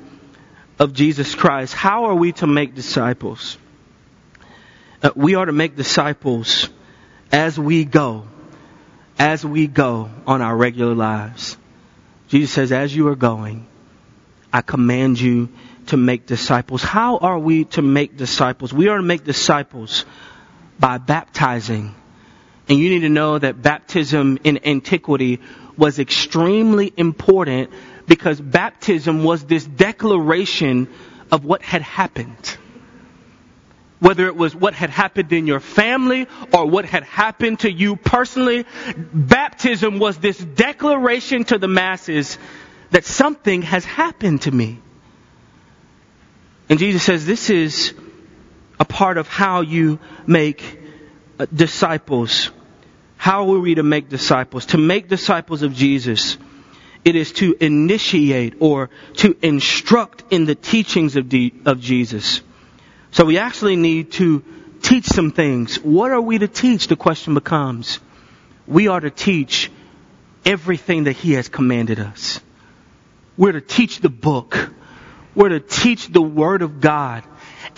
of 0.78 0.92
Jesus 0.92 1.34
Christ. 1.34 1.72
How 1.72 2.04
are 2.04 2.14
we 2.14 2.32
to 2.32 2.46
make 2.46 2.74
disciples? 2.74 3.56
Uh, 5.04 5.10
we 5.14 5.34
are 5.34 5.44
to 5.44 5.52
make 5.52 5.76
disciples 5.76 6.70
as 7.30 7.58
we 7.58 7.84
go, 7.84 8.26
as 9.18 9.44
we 9.44 9.66
go 9.66 10.08
on 10.26 10.40
our 10.40 10.56
regular 10.56 10.94
lives. 10.94 11.58
Jesus 12.28 12.50
says, 12.50 12.72
as 12.72 12.96
you 12.96 13.08
are 13.08 13.14
going, 13.14 13.66
I 14.50 14.62
command 14.62 15.20
you 15.20 15.50
to 15.88 15.98
make 15.98 16.24
disciples. 16.24 16.82
How 16.82 17.18
are 17.18 17.38
we 17.38 17.66
to 17.76 17.82
make 17.82 18.16
disciples? 18.16 18.72
We 18.72 18.88
are 18.88 18.96
to 18.96 19.02
make 19.02 19.24
disciples 19.24 20.06
by 20.80 20.96
baptizing. 20.96 21.94
And 22.66 22.78
you 22.78 22.88
need 22.88 23.00
to 23.00 23.10
know 23.10 23.38
that 23.38 23.60
baptism 23.60 24.38
in 24.42 24.66
antiquity 24.66 25.40
was 25.76 25.98
extremely 25.98 26.90
important 26.96 27.68
because 28.08 28.40
baptism 28.40 29.22
was 29.22 29.44
this 29.44 29.66
declaration 29.66 30.88
of 31.30 31.44
what 31.44 31.60
had 31.60 31.82
happened. 31.82 32.56
Whether 34.04 34.26
it 34.26 34.36
was 34.36 34.54
what 34.54 34.74
had 34.74 34.90
happened 34.90 35.32
in 35.32 35.46
your 35.46 35.60
family 35.60 36.26
or 36.52 36.66
what 36.66 36.84
had 36.84 37.04
happened 37.04 37.60
to 37.60 37.72
you 37.72 37.96
personally, 37.96 38.66
baptism 38.96 39.98
was 39.98 40.18
this 40.18 40.36
declaration 40.38 41.44
to 41.44 41.58
the 41.58 41.68
masses 41.68 42.36
that 42.90 43.04
something 43.04 43.62
has 43.62 43.84
happened 43.84 44.42
to 44.42 44.50
me. 44.50 44.78
And 46.68 46.78
Jesus 46.78 47.02
says 47.02 47.24
this 47.24 47.48
is 47.48 47.94
a 48.78 48.84
part 48.84 49.16
of 49.16 49.26
how 49.28 49.62
you 49.62 49.98
make 50.26 50.80
uh, 51.38 51.46
disciples 51.52 52.50
how 53.24 53.54
are 53.54 53.58
we 53.58 53.76
to 53.76 53.82
make 53.82 54.10
disciples? 54.10 54.66
To 54.66 54.76
make 54.76 55.08
disciples 55.08 55.62
of 55.62 55.72
Jesus, 55.72 56.36
it 57.06 57.16
is 57.16 57.32
to 57.40 57.56
initiate 57.58 58.56
or 58.60 58.90
to 59.14 59.34
instruct 59.40 60.24
in 60.30 60.44
the 60.44 60.54
teachings 60.54 61.16
of, 61.16 61.32
of 61.64 61.80
Jesus. 61.80 62.42
So 63.14 63.24
we 63.24 63.38
actually 63.38 63.76
need 63.76 64.10
to 64.12 64.42
teach 64.82 65.06
some 65.06 65.30
things. 65.30 65.76
What 65.76 66.10
are 66.10 66.20
we 66.20 66.38
to 66.38 66.48
teach? 66.48 66.88
The 66.88 66.96
question 66.96 67.34
becomes, 67.34 68.00
we 68.66 68.88
are 68.88 68.98
to 68.98 69.08
teach 69.08 69.70
everything 70.44 71.04
that 71.04 71.12
He 71.12 71.34
has 71.34 71.48
commanded 71.48 72.00
us. 72.00 72.40
We're 73.36 73.52
to 73.52 73.60
teach 73.60 74.00
the 74.00 74.08
book. 74.08 74.68
We're 75.36 75.50
to 75.50 75.60
teach 75.60 76.08
the 76.08 76.20
Word 76.20 76.62
of 76.62 76.80
God. 76.80 77.22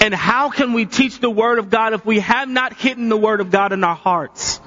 And 0.01 0.15
how 0.15 0.49
can 0.49 0.73
we 0.73 0.87
teach 0.87 1.21
the 1.21 1.29
Word 1.29 1.59
of 1.59 1.69
God 1.69 1.93
if 1.93 2.07
we 2.07 2.21
have 2.21 2.49
not 2.49 2.73
hidden 2.73 3.11
the 3.11 3.17
Word 3.19 3.43
of 3.43 3.51
God 3.51 3.75
in 3.75 3.85
our 3.85 3.95
hearts? 3.95 4.59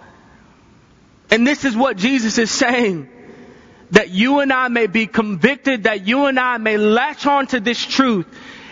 And 1.32 1.48
this 1.48 1.66
is 1.66 1.76
what 1.76 1.98
Jesus 1.98 2.38
is 2.38 2.52
saying. 2.52 3.10
That 3.90 4.12
you 4.12 4.40
and 4.40 4.54
I 4.54 4.68
may 4.68 4.86
be 4.86 5.08
convicted, 5.08 5.86
that 5.86 6.06
you 6.06 6.28
and 6.28 6.40
I 6.40 6.60
may 6.60 6.78
latch 6.78 7.26
on 7.26 7.48
to 7.48 7.60
this 7.60 7.84
truth, 7.84 8.28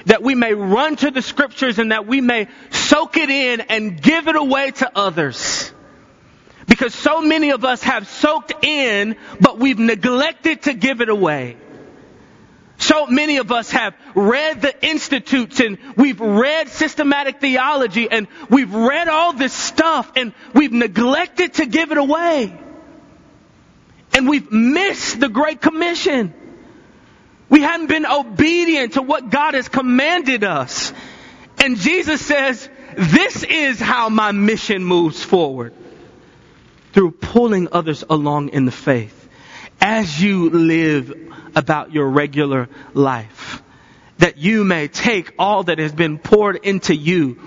that 0.07 0.23
we 0.23 0.35
may 0.35 0.53
run 0.53 0.95
to 0.95 1.11
the 1.11 1.21
scriptures 1.21 1.79
and 1.79 1.91
that 1.91 2.07
we 2.07 2.21
may 2.21 2.47
soak 2.71 3.17
it 3.17 3.29
in 3.29 3.61
and 3.61 4.01
give 4.01 4.27
it 4.27 4.35
away 4.35 4.71
to 4.71 4.91
others. 4.97 5.71
Because 6.65 6.93
so 6.93 7.21
many 7.21 7.51
of 7.51 7.63
us 7.63 7.83
have 7.83 8.07
soaked 8.07 8.65
in, 8.65 9.15
but 9.39 9.59
we've 9.59 9.79
neglected 9.79 10.63
to 10.63 10.73
give 10.73 11.01
it 11.01 11.09
away. 11.09 11.57
So 12.79 13.07
many 13.07 13.37
of 13.37 13.51
us 13.51 13.71
have 13.71 13.95
read 14.15 14.61
the 14.61 14.85
institutes 14.85 15.59
and 15.59 15.77
we've 15.95 16.19
read 16.19 16.69
systematic 16.69 17.41
theology 17.41 18.07
and 18.09 18.27
we've 18.49 18.73
read 18.73 19.07
all 19.07 19.33
this 19.33 19.53
stuff 19.53 20.11
and 20.15 20.33
we've 20.53 20.71
neglected 20.73 21.55
to 21.55 21.65
give 21.65 21.91
it 21.91 21.97
away. 21.97 22.57
And 24.13 24.27
we've 24.27 24.51
missed 24.51 25.19
the 25.19 25.29
Great 25.29 25.59
Commission. 25.61 26.33
We 27.49 27.61
haven't 27.61 27.87
been 27.87 28.05
obedient 28.05 28.93
to 28.93 29.01
what 29.01 29.29
God 29.29 29.53
has 29.53 29.69
commanded 29.69 30.43
us. 30.43 30.93
And 31.59 31.77
Jesus 31.77 32.25
says, 32.25 32.69
this 32.95 33.43
is 33.43 33.79
how 33.79 34.09
my 34.09 34.31
mission 34.31 34.83
moves 34.83 35.23
forward. 35.23 35.73
Through 36.93 37.11
pulling 37.11 37.69
others 37.71 38.03
along 38.09 38.49
in 38.49 38.65
the 38.65 38.71
faith. 38.71 39.29
As 39.79 40.21
you 40.21 40.49
live 40.49 41.13
about 41.55 41.93
your 41.93 42.09
regular 42.09 42.69
life. 42.93 43.61
That 44.17 44.37
you 44.37 44.63
may 44.63 44.87
take 44.87 45.33
all 45.37 45.63
that 45.63 45.79
has 45.79 45.93
been 45.93 46.17
poured 46.17 46.57
into 46.57 46.95
you. 46.95 47.39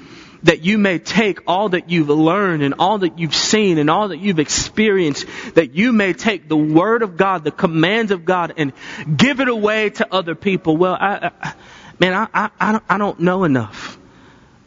That 0.44 0.64
you 0.64 0.78
may 0.78 0.98
take 0.98 1.40
all 1.46 1.70
that 1.70 1.90
you've 1.90 2.08
learned 2.08 2.62
and 2.62 2.74
all 2.78 2.98
that 2.98 3.18
you've 3.18 3.34
seen 3.34 3.78
and 3.78 3.90
all 3.90 4.08
that 4.08 4.18
you've 4.18 4.38
experienced. 4.38 5.26
That 5.54 5.74
you 5.74 5.92
may 5.92 6.12
take 6.12 6.48
the 6.48 6.56
Word 6.56 7.02
of 7.02 7.16
God, 7.16 7.44
the 7.44 7.50
commands 7.50 8.10
of 8.10 8.24
God 8.24 8.54
and 8.56 8.72
give 9.16 9.40
it 9.40 9.48
away 9.48 9.90
to 9.90 10.12
other 10.12 10.34
people. 10.34 10.76
Well, 10.76 10.96
I, 10.98 11.30
I 11.42 11.54
man, 11.98 12.14
I, 12.14 12.28
I, 12.32 12.50
I, 12.58 12.72
don't, 12.72 12.84
I 12.88 12.98
don't 12.98 13.20
know 13.20 13.44
enough. 13.44 13.98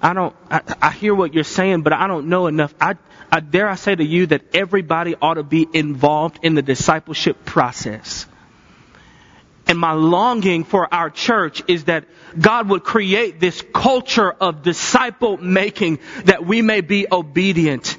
I 0.01 0.13
don't, 0.13 0.35
I, 0.51 0.61
I 0.81 0.91
hear 0.91 1.15
what 1.15 1.33
you're 1.33 1.43
saying, 1.45 1.81
but 1.81 1.93
I 1.93 2.07
don't 2.07 2.27
know 2.27 2.47
enough. 2.47 2.75
I, 2.79 2.95
I 3.31 3.39
dare 3.39 3.67
I 3.69 3.75
say 3.75 3.95
to 3.95 4.03
you 4.03 4.27
that 4.27 4.53
everybody 4.53 5.15
ought 5.19 5.35
to 5.35 5.43
be 5.43 5.67
involved 5.73 6.39
in 6.43 6.55
the 6.55 6.61
discipleship 6.61 7.45
process. 7.45 8.27
And 9.67 9.79
my 9.79 9.93
longing 9.93 10.65
for 10.65 10.93
our 10.93 11.09
church 11.09 11.61
is 11.67 11.85
that 11.85 12.05
God 12.37 12.69
would 12.69 12.83
create 12.83 13.39
this 13.39 13.63
culture 13.73 14.31
of 14.31 14.61
disciple 14.61 15.37
making 15.37 15.99
that 16.25 16.45
we 16.45 16.61
may 16.61 16.81
be 16.81 17.07
obedient 17.09 17.97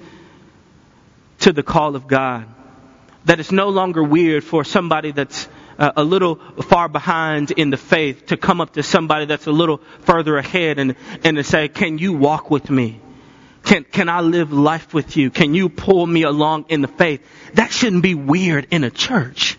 to 1.40 1.53
the 1.53 1.62
call 1.62 1.96
of 1.96 2.07
God. 2.07 2.46
That 3.24 3.40
it's 3.40 3.53
no 3.53 3.70
longer 3.70 4.03
weird 4.03 4.44
for 4.44 4.64
somebody 4.64 5.12
that's 5.12 5.48
uh, 5.79 5.92
a 5.96 6.05
little 6.05 6.37
far 6.37 6.88
behind 6.88 7.50
in 7.50 7.70
the 7.70 7.79
faith 7.79 8.27
to 8.27 8.37
come 8.37 8.61
up 8.61 8.74
to 8.74 8.83
somebody 8.83 9.24
that's 9.24 9.46
a 9.46 9.53
little 9.53 9.79
further 10.00 10.37
ahead 10.37 10.79
and, 10.79 10.94
and 11.24 11.38
to 11.38 11.44
say, 11.44 11.68
can 11.68 11.96
you 11.96 12.12
walk 12.12 12.50
with 12.50 12.68
me? 12.68 13.00
Can, 13.64 13.85
can 13.85 14.11
I 14.11 14.20
live 14.20 14.53
life 14.53 14.92
with 14.92 15.16
you? 15.16 15.31
Can 15.31 15.55
you 15.55 15.70
pull 15.70 16.07
me 16.07 16.24
along 16.24 16.66
in 16.68 16.83
the 16.83 16.88
faith? 16.88 17.27
That 17.55 17.72
shouldn't 17.72 18.03
be 18.03 18.14
weird 18.14 18.68
in 18.70 18.85
a 18.85 18.90
church 18.90 19.57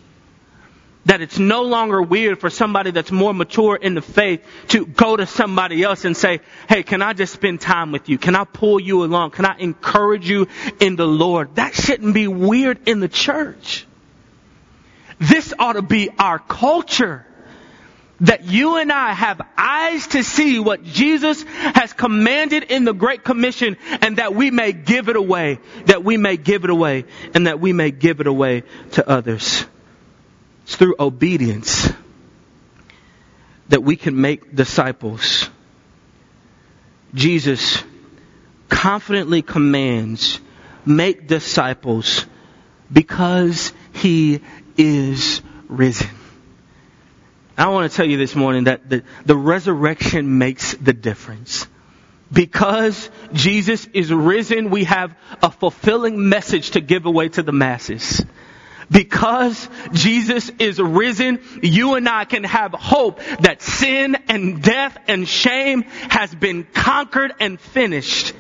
that 1.06 1.22
it's 1.22 1.38
no 1.38 1.62
longer 1.62 2.02
weird 2.02 2.40
for 2.40 2.50
somebody 2.50 2.92
that's 2.92 3.12
more 3.12 3.34
mature 3.34 3.76
in 3.76 3.94
the 3.94 4.02
faith 4.02 4.44
to 4.70 4.86
go 4.86 5.16
to 5.16 5.26
somebody 5.26 5.84
else 5.84 6.04
and 6.04 6.18
say, 6.18 6.40
hey, 6.68 6.84
can 6.84 7.02
I 7.02 7.14
just 7.14 7.34
spend 7.34 7.62
time 7.62 7.92
with 7.92 8.10
you? 8.10 8.18
Can 8.18 8.36
I 8.36 8.44
pull 8.44 8.80
you 8.80 9.04
along? 9.04 9.32
Can 9.32 9.46
I 9.46 9.56
encourage 9.60 10.28
you 10.28 10.48
in 10.80 10.96
the 10.96 11.08
Lord? 11.08 11.56
That 11.56 11.76
shouldn't 11.76 12.14
be 12.14 12.28
weird 12.28 12.88
in 12.88 13.00
the 13.00 13.08
church. 13.08 13.86
This 15.20 15.54
ought 15.58 15.74
to 15.74 15.82
be 15.82 16.10
our 16.18 16.40
culture. 16.40 17.26
that 18.22 18.46
you 18.46 18.78
and 18.78 18.92
I 18.92 19.14
have 19.14 19.42
eyes 19.58 20.08
to 20.08 20.24
see 20.24 20.60
what 20.60 20.84
Jesus 20.84 21.44
has 21.44 21.92
commanded 21.94 22.64
in 22.64 22.86
the 22.86 22.94
Great 22.94 23.24
Commission 23.24 23.78
and 24.02 24.18
that 24.18 24.34
we 24.34 24.52
may 24.52 24.72
give 24.72 25.10
it 25.10 25.16
away, 25.16 25.60
that 25.86 26.04
we 26.04 26.18
may 26.18 26.38
give 26.38 26.64
it 26.64 26.70
away, 26.70 27.06
and 27.34 27.48
that 27.48 27.60
we 27.60 27.74
may 27.74 27.92
give 27.92 28.22
it 28.22 28.28
away 28.28 28.64
to 28.92 29.08
others. 29.08 29.66
It's 30.66 30.76
through 30.78 30.96
obedience 31.00 31.94
that 33.70 33.84
we 33.84 33.96
can 33.96 34.20
make 34.20 34.56
disciples. 34.56 35.48
Jesus 37.14 37.84
confidently 38.68 39.44
commands, 39.44 40.40
make 40.84 41.28
disciples 41.28 42.26
because 42.92 43.74
he 43.94 44.42
is 44.76 45.44
risen. 45.68 46.10
I 47.56 47.70
want 47.70 47.92
to 47.92 47.96
tell 47.96 48.08
you 48.08 48.18
this 48.18 48.36
morning 48.36 48.64
that 48.64 48.90
the, 48.90 49.04
the 49.24 49.38
resurrection 49.38 50.40
makes 50.40 50.74
the 50.74 50.94
difference. 50.94 51.68
Because 52.34 53.12
Jesus 53.34 53.88
is 53.94 54.12
risen, 54.12 54.72
we 54.72 54.86
have 54.86 55.16
a 55.44 55.52
fulfilling 55.52 56.28
message 56.28 56.72
to 56.72 56.82
give 56.82 57.06
away 57.06 57.30
to 57.30 57.44
the 57.44 57.52
masses. 57.52 58.26
Because 58.90 59.68
Jesus 59.94 60.52
is 60.60 60.80
risen, 60.80 61.40
you 61.62 61.96
and 61.96 62.08
I 62.08 62.26
can 62.26 62.44
have 62.44 62.74
hope 62.74 63.20
that 63.42 63.62
sin 63.62 64.16
and 64.28 64.62
death 64.62 64.98
and 65.08 65.28
shame 65.28 65.84
has 66.10 66.34
been 66.34 66.66
conquered 66.74 67.34
and 67.40 67.60
finished. 67.60 68.34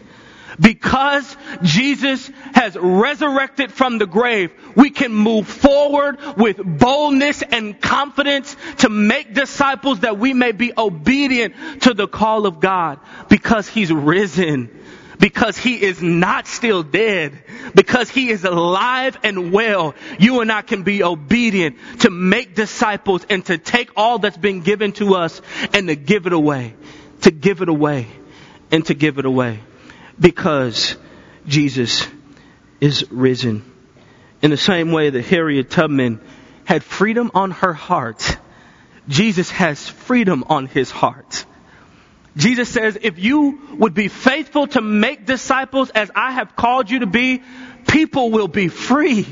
Because 0.59 1.35
Jesus 1.63 2.29
has 2.53 2.77
resurrected 2.77 3.71
from 3.71 3.97
the 3.97 4.05
grave, 4.05 4.51
we 4.75 4.89
can 4.89 5.13
move 5.13 5.47
forward 5.47 6.17
with 6.37 6.57
boldness 6.57 7.41
and 7.41 7.79
confidence 7.81 8.55
to 8.77 8.89
make 8.89 9.33
disciples 9.33 10.01
that 10.01 10.17
we 10.17 10.33
may 10.33 10.51
be 10.51 10.71
obedient 10.77 11.81
to 11.83 11.93
the 11.93 12.07
call 12.07 12.45
of 12.45 12.59
God 12.59 12.99
because 13.27 13.67
He's 13.67 13.91
risen. 13.91 14.84
Because 15.19 15.57
He 15.57 15.81
is 15.81 16.01
not 16.01 16.47
still 16.47 16.83
dead. 16.83 17.43
Because 17.73 18.09
He 18.09 18.29
is 18.29 18.43
alive 18.43 19.17
and 19.23 19.51
well. 19.51 19.95
You 20.19 20.41
and 20.41 20.51
I 20.51 20.61
can 20.61 20.83
be 20.83 21.03
obedient 21.03 21.77
to 22.01 22.09
make 22.09 22.55
disciples 22.55 23.25
and 23.29 23.45
to 23.45 23.57
take 23.57 23.91
all 23.95 24.19
that's 24.19 24.37
been 24.37 24.61
given 24.61 24.91
to 24.93 25.15
us 25.15 25.41
and 25.73 25.87
to 25.87 25.95
give 25.95 26.27
it 26.27 26.33
away. 26.33 26.75
To 27.21 27.31
give 27.31 27.61
it 27.61 27.69
away. 27.69 28.07
And 28.71 28.85
to 28.87 28.93
give 28.93 29.19
it 29.19 29.25
away 29.25 29.59
because 30.19 30.95
Jesus 31.47 32.07
is 32.79 33.09
risen. 33.11 33.71
In 34.41 34.51
the 34.51 34.57
same 34.57 34.91
way 34.91 35.09
that 35.09 35.25
Harriet 35.25 35.69
Tubman 35.69 36.21
had 36.65 36.83
freedom 36.83 37.31
on 37.33 37.51
her 37.51 37.73
heart, 37.73 38.37
Jesus 39.07 39.49
has 39.51 39.87
freedom 39.87 40.43
on 40.47 40.67
his 40.67 40.91
heart. 40.91 41.45
Jesus 42.35 42.69
says, 42.69 42.97
if 43.01 43.17
you 43.17 43.59
would 43.77 43.93
be 43.93 44.09
faithful 44.09 44.67
to 44.67 44.81
make 44.81 45.25
disciples 45.25 45.89
as 45.89 46.11
I 46.13 46.31
have 46.31 46.55
called 46.55 46.89
you 46.89 46.99
to 46.99 47.07
be, 47.07 47.41
people 47.87 48.31
will 48.31 48.49
be 48.49 48.67
free 48.67 49.25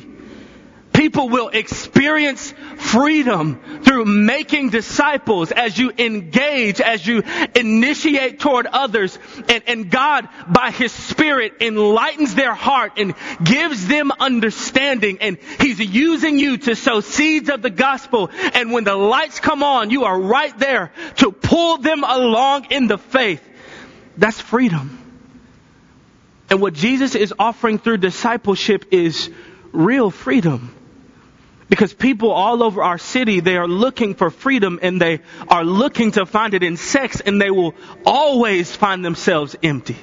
people 0.93 1.27
will 1.27 1.49
experience 1.49 2.53
freedom 2.77 3.81
through 3.83 4.05
making 4.05 4.69
disciples 4.69 5.51
as 5.51 5.77
you 5.77 5.91
engage, 5.97 6.79
as 6.79 7.05
you 7.05 7.23
initiate 7.55 8.39
toward 8.39 8.67
others. 8.67 9.17
And, 9.49 9.63
and, 9.67 9.91
God, 9.91 10.29
by 10.47 10.71
His 10.71 10.91
Spirit, 10.91 11.61
enlightens 11.61 12.35
their 12.35 12.53
heart 12.53 12.93
and 12.97 13.15
gives 13.43 13.87
them 13.87 14.11
understanding. 14.19 15.17
And 15.21 15.37
He's 15.59 15.79
using 15.79 16.39
you 16.39 16.57
to 16.57 16.75
sow 16.75 17.01
seeds 17.01 17.49
of 17.49 17.61
the 17.61 17.69
gospel. 17.69 18.29
And 18.53 18.71
when 18.71 18.83
the 18.83 18.95
lights 18.95 19.39
come 19.39 19.63
on, 19.63 19.89
you 19.89 20.05
are 20.05 20.19
right 20.19 20.57
there 20.57 20.91
to 21.17 21.31
pull 21.31 21.77
them 21.77 22.03
along 22.03 22.67
in 22.71 22.87
the 22.87 22.97
faith. 22.97 23.41
That's 24.17 24.39
freedom. 24.39 24.99
And 26.49 26.61
what 26.61 26.73
Jesus 26.73 27.15
is 27.15 27.33
offering 27.39 27.79
through 27.79 27.97
discipleship 27.97 28.85
is 28.91 29.29
real 29.71 30.11
freedom. 30.11 30.75
Because 31.69 31.93
people 31.93 32.31
all 32.31 32.61
over 32.63 32.83
our 32.83 32.97
city, 32.97 33.39
they 33.39 33.57
are 33.57 33.67
looking 33.67 34.15
for 34.15 34.29
freedom 34.29 34.79
and 34.81 35.01
they 35.01 35.21
are 35.47 35.63
looking 35.63 36.11
to 36.11 36.25
find 36.25 36.53
it 36.53 36.63
in 36.63 36.77
sex 36.77 37.21
and 37.21 37.41
they 37.41 37.51
will 37.51 37.75
always 38.05 38.75
find 38.75 39.03
themselves 39.03 39.55
empty. 39.63 39.97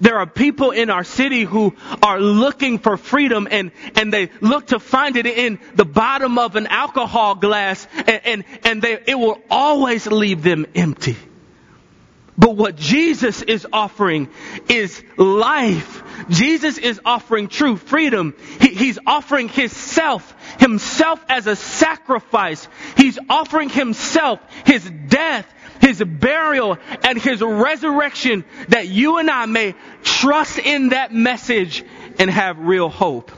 There 0.00 0.16
are 0.18 0.26
people 0.26 0.70
in 0.70 0.88
our 0.88 1.04
city 1.04 1.44
who 1.44 1.74
are 2.02 2.18
looking 2.18 2.78
for 2.78 2.96
freedom 2.96 3.46
and, 3.50 3.70
and 3.96 4.10
they 4.10 4.30
look 4.40 4.68
to 4.68 4.80
find 4.80 5.16
it 5.16 5.26
in 5.26 5.58
the 5.74 5.84
bottom 5.84 6.38
of 6.38 6.56
an 6.56 6.66
alcohol 6.66 7.34
glass 7.34 7.86
and, 7.94 8.20
and, 8.24 8.44
and 8.64 8.82
they, 8.82 8.98
it 9.06 9.18
will 9.18 9.38
always 9.50 10.06
leave 10.06 10.42
them 10.42 10.66
empty. 10.74 11.16
But 12.40 12.56
what 12.56 12.74
Jesus 12.74 13.42
is 13.42 13.66
offering 13.72 14.28
is 14.68 15.00
life. 15.16 16.02
Jesus 16.28 16.78
is 16.78 17.00
offering 17.04 17.48
true 17.48 17.76
freedom. 17.76 18.34
He, 18.60 18.68
he's 18.68 18.98
offering 19.06 19.48
His 19.48 19.76
self 19.76 20.34
himself 20.60 21.24
as 21.28 21.46
a 21.46 21.56
sacrifice. 21.56 22.68
He's 22.96 23.18
offering 23.28 23.68
himself, 23.70 24.40
his 24.66 24.88
death, 25.08 25.46
his 25.80 26.02
burial, 26.02 26.78
and 27.02 27.20
his 27.20 27.40
resurrection 27.40 28.44
that 28.68 28.88
you 28.88 29.18
and 29.18 29.30
I 29.30 29.46
may 29.46 29.74
trust 30.02 30.58
in 30.58 30.90
that 30.90 31.12
message 31.12 31.82
and 32.18 32.30
have 32.30 32.58
real 32.58 32.88
hope. 32.88 33.32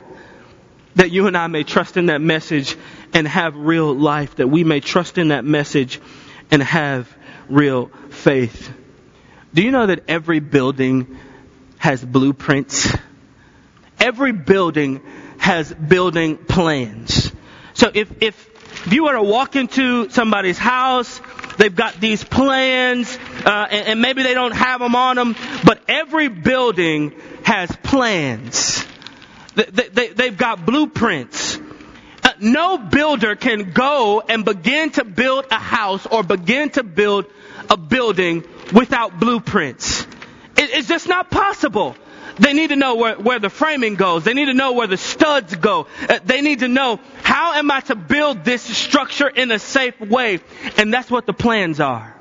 That 0.95 1.11
you 1.11 1.27
and 1.27 1.35
I 1.35 1.47
may 1.47 1.63
trust 1.63 1.97
in 1.97 2.07
that 2.07 2.21
message 2.21 2.75
and 3.13 3.27
have 3.27 3.55
real 3.55 3.93
life. 3.93 4.35
That 4.35 4.47
we 4.47 4.63
may 4.63 4.79
trust 4.79 5.17
in 5.17 5.29
that 5.29 5.45
message 5.45 5.99
and 6.51 6.61
have 6.61 7.11
real 7.49 7.87
faith. 8.09 8.71
Do 9.53 9.61
you 9.61 9.71
know 9.71 9.85
that 9.85 10.05
every 10.07 10.39
building 10.39 11.17
has 11.77 12.03
blueprints? 12.03 12.91
Every 13.99 14.31
building 14.31 15.01
has 15.37 15.71
building 15.71 16.37
plans. 16.37 17.31
So 17.73 17.91
if, 17.93 18.11
if, 18.21 18.49
if 18.85 18.93
you 18.93 19.03
were 19.03 19.13
to 19.13 19.21
walk 19.21 19.55
into 19.55 20.09
somebody's 20.09 20.57
house, 20.57 21.21
they've 21.57 21.75
got 21.75 21.99
these 21.99 22.23
plans, 22.23 23.15
uh, 23.45 23.67
and, 23.69 23.87
and 23.87 24.01
maybe 24.01 24.23
they 24.23 24.33
don't 24.33 24.55
have 24.55 24.79
them 24.79 24.95
on 24.95 25.17
them, 25.17 25.35
but 25.63 25.81
every 25.87 26.29
building 26.29 27.13
has 27.43 27.73
plans. 27.83 28.83
They, 29.55 29.87
they, 29.89 30.07
they've 30.09 30.37
got 30.37 30.65
blueprints. 30.65 31.59
Uh, 32.23 32.29
no 32.39 32.77
builder 32.77 33.35
can 33.35 33.71
go 33.71 34.23
and 34.27 34.43
begin 34.45 34.89
to 34.91 35.03
build 35.03 35.45
a 35.51 35.59
house 35.59 36.07
or 36.07 36.23
begin 36.23 36.71
to 36.71 36.83
build 36.83 37.25
a 37.69 37.77
building 37.77 38.43
without 38.73 39.19
blueprints. 39.19 40.01
It, 40.57 40.69
it's 40.71 40.87
just 40.87 41.07
not 41.07 41.31
possible. 41.31 41.95
They 42.39 42.53
need 42.53 42.69
to 42.69 42.75
know 42.75 42.95
where, 42.95 43.15
where 43.15 43.39
the 43.39 43.49
framing 43.49 43.95
goes. 43.95 44.23
They 44.23 44.33
need 44.33 44.45
to 44.45 44.53
know 44.53 44.73
where 44.73 44.87
the 44.87 44.97
studs 44.97 45.55
go. 45.55 45.87
Uh, 46.09 46.19
they 46.25 46.41
need 46.41 46.59
to 46.59 46.67
know 46.67 46.99
how 47.21 47.53
am 47.53 47.69
I 47.69 47.81
to 47.81 47.95
build 47.95 48.43
this 48.43 48.63
structure 48.63 49.27
in 49.27 49.51
a 49.51 49.59
safe 49.59 49.99
way. 49.99 50.39
And 50.77 50.93
that's 50.93 51.11
what 51.11 51.25
the 51.25 51.33
plans 51.33 51.79
are. 51.79 52.15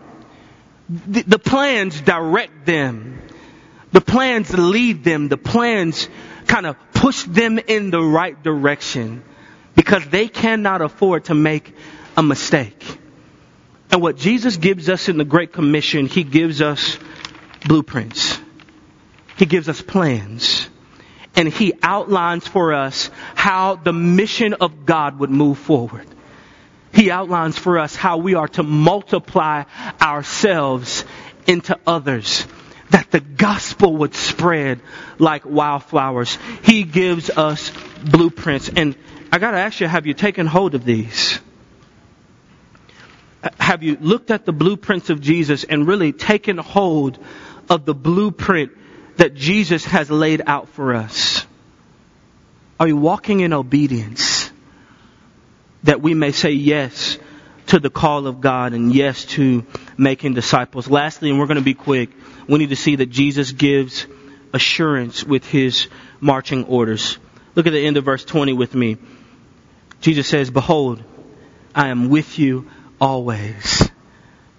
The, 0.89 1.23
the 1.23 1.39
plans 1.39 2.01
direct 2.01 2.67
them. 2.67 3.23
The 3.93 4.01
plans 4.01 4.53
lead 4.57 5.05
them. 5.05 5.29
The 5.29 5.39
plans 5.39 6.09
kind 6.47 6.67
of 6.67 6.77
push 6.93 7.23
them 7.25 7.59
in 7.59 7.91
the 7.91 8.03
right 8.03 8.41
direction 8.43 9.23
because 9.75 10.07
they 10.09 10.29
cannot 10.29 10.83
afford 10.83 11.27
to 11.27 11.35
make 11.35 11.75
a 12.17 12.23
mistake. 12.23 12.99
And 13.93 14.01
what 14.01 14.17
Jesus 14.17 14.57
gives 14.57 14.89
us 14.89 15.11
in 15.11 15.19
the 15.19 15.25
Great 15.25 15.53
Commission, 15.53 16.07
He 16.07 16.25
gives 16.25 16.63
us 16.63 16.99
blueprints. 17.67 18.41
He 19.37 19.45
gives 19.45 19.69
us 19.69 19.83
plans. 19.83 20.67
And 21.37 21.47
He 21.47 21.75
outlines 21.83 22.49
for 22.49 22.73
us 22.73 23.11
how 23.35 23.77
the 23.77 23.93
mission 23.93 24.55
of 24.55 24.87
God 24.87 25.19
would 25.19 25.29
move 25.29 25.59
forward. 25.59 26.07
He 26.95 27.11
outlines 27.11 27.59
for 27.59 27.79
us 27.79 27.95
how 27.95 28.17
we 28.17 28.35
are 28.35 28.49
to 28.49 28.63
multiply 28.63 29.65
ourselves 30.01 31.05
into 31.47 31.79
others. 31.87 32.47
That 32.91 33.11
the 33.11 33.21
gospel 33.21 33.97
would 33.99 34.15
spread 34.15 34.81
like 35.19 35.45
wildflowers. 35.45 36.39
He 36.63 36.85
gives 36.85 37.29
us 37.29 37.71
blueprints. 38.03 38.71
And 38.71 38.97
I 39.31 39.39
gotta 39.39 39.59
ask 39.59 39.81
you, 39.81 39.87
have 39.87 40.07
you 40.07 40.15
taken 40.15 40.47
hold 40.47 40.75
of 40.75 40.85
these? 40.85 41.39
Have 43.59 43.83
you 43.83 43.97
looked 44.01 44.31
at 44.31 44.45
the 44.45 44.53
blueprints 44.53 45.11
of 45.11 45.21
Jesus 45.21 45.65
and 45.65 45.87
really 45.87 46.13
taken 46.13 46.59
hold 46.59 47.19
of 47.69 47.85
the 47.85 47.95
blueprint 47.95 48.73
that 49.17 49.35
Jesus 49.35 49.85
has 49.85 50.11
laid 50.11 50.43
out 50.47 50.69
for 50.69 50.95
us? 50.95 51.45
Are 52.79 52.87
you 52.87 52.97
walking 52.97 53.41
in 53.41 53.53
obedience 53.53 54.51
that 55.85 56.01
we 56.01 56.15
may 56.15 56.33
say 56.33 56.53
yes 56.53 57.19
to 57.67 57.79
the 57.79 57.91
call 57.91 58.27
of 58.27 58.41
God 58.41 58.73
and 58.73 58.95
yes 58.95 59.25
to 59.27 59.67
making 59.97 60.35
disciples? 60.35 60.89
Lastly, 60.89 61.31
and 61.31 61.39
we're 61.39 61.47
going 61.47 61.57
to 61.57 61.63
be 61.63 61.75
quick, 61.75 62.11
we 62.49 62.59
need 62.59 62.71
to 62.71 62.77
see 62.77 62.97
that 62.97 63.07
Jesus 63.07 63.53
gives 63.53 64.07
assurance 64.53 65.25
with 65.25 65.47
his 65.47 65.89
marching 66.21 66.65
orders. 66.65 67.19
Look 67.55 67.67
at 67.67 67.73
the 67.73 67.85
end 67.85 67.97
of 67.97 68.05
verse 68.05 68.25
20 68.25 68.53
with 68.53 68.75
me. 68.75 68.99
Jesus 70.01 70.27
says, 70.27 70.51
Behold, 70.51 71.03
I 71.75 71.89
am 71.89 72.09
with 72.09 72.39
you 72.39 72.69
always 73.03 73.91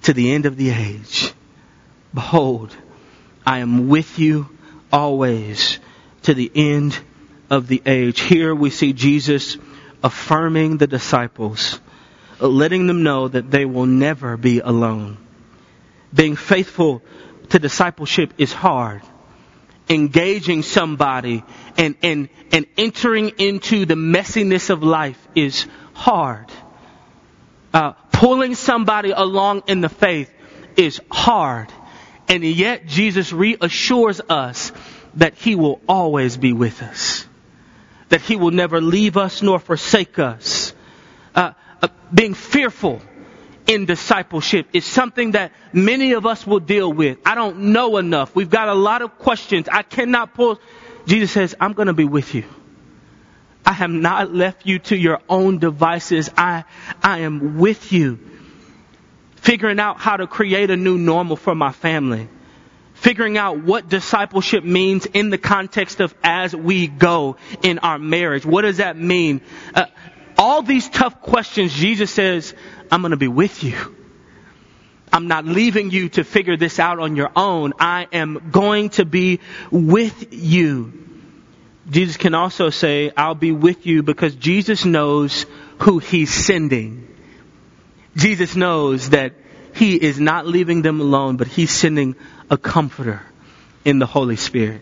to 0.01 0.11
the 0.11 0.33
end 0.33 0.45
of 0.45 0.57
the 0.57 0.69
age. 0.69 1.33
Behold, 2.13 2.75
I 3.45 3.59
am 3.59 3.87
with 3.87 4.19
you 4.19 4.49
always 4.91 5.79
to 6.23 6.33
the 6.33 6.51
end 6.53 6.99
of 7.49 7.67
the 7.67 7.81
age. 7.85 8.19
Here 8.19 8.53
we 8.53 8.69
see 8.69 8.91
Jesus 8.91 9.57
affirming 10.03 10.75
the 10.75 10.87
disciples, 10.87 11.79
letting 12.41 12.85
them 12.85 13.03
know 13.03 13.29
that 13.29 13.49
they 13.49 13.63
will 13.63 13.85
never 13.85 14.35
be 14.35 14.59
alone. 14.59 15.17
Being 16.13 16.35
faithful 16.35 17.01
to 17.49 17.59
discipleship 17.59 18.33
is 18.37 18.51
hard. 18.51 19.03
Engaging 19.89 20.63
somebody 20.63 21.45
and, 21.77 21.95
and, 22.03 22.27
and 22.51 22.65
entering 22.77 23.29
into 23.37 23.85
the 23.85 23.95
messiness 23.95 24.69
of 24.69 24.83
life 24.83 25.27
is 25.33 25.65
hard. 25.93 26.51
Uh, 27.73 27.93
pulling 28.23 28.55
somebody 28.55 29.11
along 29.11 29.63
in 29.67 29.81
the 29.81 29.89
faith 29.89 30.31
is 30.77 31.01
hard. 31.11 31.67
And 32.29 32.41
yet 32.41 32.85
Jesus 32.85 33.33
reassures 33.33 34.21
us 34.21 34.71
that 35.15 35.33
He 35.33 35.55
will 35.55 35.81
always 35.89 36.37
be 36.37 36.53
with 36.53 36.81
us. 36.81 37.27
That 38.07 38.21
He 38.21 38.37
will 38.37 38.51
never 38.51 38.79
leave 38.79 39.17
us 39.17 39.41
nor 39.41 39.59
forsake 39.59 40.19
us. 40.19 40.73
Uh, 41.35 41.51
uh, 41.81 41.89
being 42.13 42.33
fearful 42.33 43.01
in 43.67 43.87
discipleship 43.87 44.67
is 44.71 44.85
something 44.85 45.31
that 45.31 45.51
many 45.73 46.13
of 46.13 46.25
us 46.25 46.47
will 46.47 46.61
deal 46.61 46.93
with. 46.93 47.17
I 47.25 47.35
don't 47.35 47.73
know 47.73 47.97
enough. 47.97 48.33
We've 48.33 48.49
got 48.49 48.69
a 48.69 48.73
lot 48.73 49.01
of 49.01 49.17
questions. 49.17 49.67
I 49.69 49.83
cannot 49.83 50.33
pull. 50.33 50.61
Jesus 51.05 51.29
says, 51.29 51.55
I'm 51.59 51.73
going 51.73 51.87
to 51.87 51.93
be 51.93 52.05
with 52.05 52.33
you. 52.33 52.45
I 53.65 53.73
have 53.73 53.89
not 53.89 54.33
left 54.33 54.65
you 54.65 54.79
to 54.79 54.95
your 54.95 55.21
own 55.29 55.59
devices. 55.59 56.29
I, 56.35 56.65
I 57.01 57.19
am 57.19 57.57
with 57.59 57.91
you. 57.91 58.19
Figuring 59.37 59.79
out 59.79 59.99
how 59.99 60.17
to 60.17 60.27
create 60.27 60.69
a 60.69 60.77
new 60.77 60.97
normal 60.97 61.35
for 61.35 61.55
my 61.55 61.71
family. 61.71 62.29
Figuring 62.93 63.37
out 63.37 63.61
what 63.61 63.89
discipleship 63.89 64.63
means 64.63 65.05
in 65.05 65.29
the 65.29 65.37
context 65.37 65.99
of 65.99 66.15
as 66.23 66.55
we 66.55 66.87
go 66.87 67.37
in 67.61 67.79
our 67.79 67.99
marriage. 67.99 68.45
What 68.45 68.61
does 68.61 68.77
that 68.77 68.97
mean? 68.97 69.41
Uh, 69.73 69.85
all 70.37 70.61
these 70.61 70.89
tough 70.89 71.21
questions, 71.21 71.73
Jesus 71.73 72.11
says, 72.11 72.53
I'm 72.91 73.01
going 73.01 73.11
to 73.11 73.17
be 73.17 73.27
with 73.27 73.63
you. 73.63 73.77
I'm 75.11 75.27
not 75.27 75.45
leaving 75.45 75.91
you 75.91 76.09
to 76.09 76.23
figure 76.23 76.57
this 76.57 76.79
out 76.79 76.99
on 76.99 77.15
your 77.15 77.31
own. 77.35 77.73
I 77.79 78.07
am 78.11 78.49
going 78.51 78.89
to 78.91 79.05
be 79.05 79.41
with 79.71 80.33
you. 80.33 81.03
Jesus 81.89 82.17
can 82.17 82.33
also 82.33 82.69
say, 82.69 83.11
I'll 83.15 83.35
be 83.35 83.51
with 83.51 83.85
you 83.85 84.03
because 84.03 84.35
Jesus 84.35 84.85
knows 84.85 85.45
who 85.79 85.99
he's 85.99 86.33
sending. 86.33 87.07
Jesus 88.15 88.55
knows 88.55 89.09
that 89.09 89.33
he 89.75 89.95
is 89.95 90.19
not 90.19 90.47
leaving 90.47 90.81
them 90.81 91.01
alone, 91.01 91.37
but 91.37 91.47
he's 91.47 91.71
sending 91.71 92.15
a 92.49 92.57
comforter 92.57 93.21
in 93.83 93.99
the 93.99 94.05
Holy 94.05 94.35
Spirit. 94.35 94.81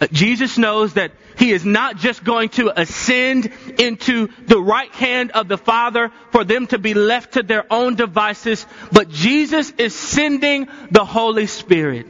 Uh, 0.00 0.06
Jesus 0.12 0.58
knows 0.58 0.94
that 0.94 1.12
he 1.38 1.52
is 1.52 1.64
not 1.64 1.96
just 1.96 2.24
going 2.24 2.48
to 2.50 2.80
ascend 2.80 3.50
into 3.78 4.28
the 4.46 4.60
right 4.60 4.92
hand 4.92 5.32
of 5.32 5.48
the 5.48 5.58
Father 5.58 6.10
for 6.30 6.44
them 6.44 6.66
to 6.68 6.78
be 6.78 6.94
left 6.94 7.34
to 7.34 7.42
their 7.42 7.70
own 7.70 7.94
devices, 7.94 8.64
but 8.92 9.10
Jesus 9.10 9.70
is 9.72 9.94
sending 9.94 10.68
the 10.90 11.04
Holy 11.04 11.46
Spirit. 11.46 12.06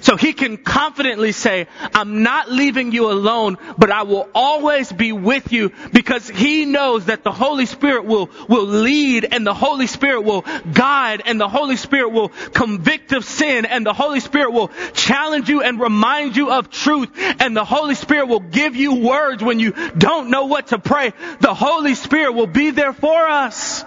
So 0.00 0.16
he 0.16 0.32
can 0.32 0.56
confidently 0.56 1.32
say, 1.32 1.66
I'm 1.94 2.22
not 2.22 2.50
leaving 2.50 2.92
you 2.92 3.10
alone, 3.10 3.58
but 3.76 3.90
I 3.90 4.02
will 4.02 4.28
always 4.34 4.90
be 4.90 5.12
with 5.12 5.52
you 5.52 5.72
because 5.92 6.28
he 6.28 6.64
knows 6.64 7.06
that 7.06 7.22
the 7.22 7.32
Holy 7.32 7.66
Spirit 7.66 8.04
will, 8.06 8.30
will 8.48 8.66
lead 8.66 9.26
and 9.30 9.46
the 9.46 9.54
Holy 9.54 9.86
Spirit 9.86 10.22
will 10.22 10.44
guide 10.72 11.22
and 11.26 11.40
the 11.40 11.48
Holy 11.48 11.76
Spirit 11.76 12.10
will 12.10 12.28
convict 12.28 13.12
of 13.12 13.24
sin 13.24 13.66
and 13.66 13.84
the 13.84 13.92
Holy 13.92 14.20
Spirit 14.20 14.52
will 14.52 14.70
challenge 14.94 15.48
you 15.48 15.62
and 15.62 15.78
remind 15.78 16.36
you 16.36 16.50
of 16.50 16.70
truth 16.70 17.10
and 17.40 17.56
the 17.56 17.64
Holy 17.64 17.94
Spirit 17.94 18.28
will 18.28 18.40
give 18.40 18.76
you 18.76 18.94
words 18.96 19.42
when 19.42 19.58
you 19.58 19.72
don't 19.92 20.30
know 20.30 20.46
what 20.46 20.68
to 20.68 20.78
pray. 20.78 21.12
The 21.40 21.54
Holy 21.54 21.94
Spirit 21.94 22.32
will 22.32 22.46
be 22.46 22.70
there 22.70 22.92
for 22.92 23.26
us. 23.26 23.84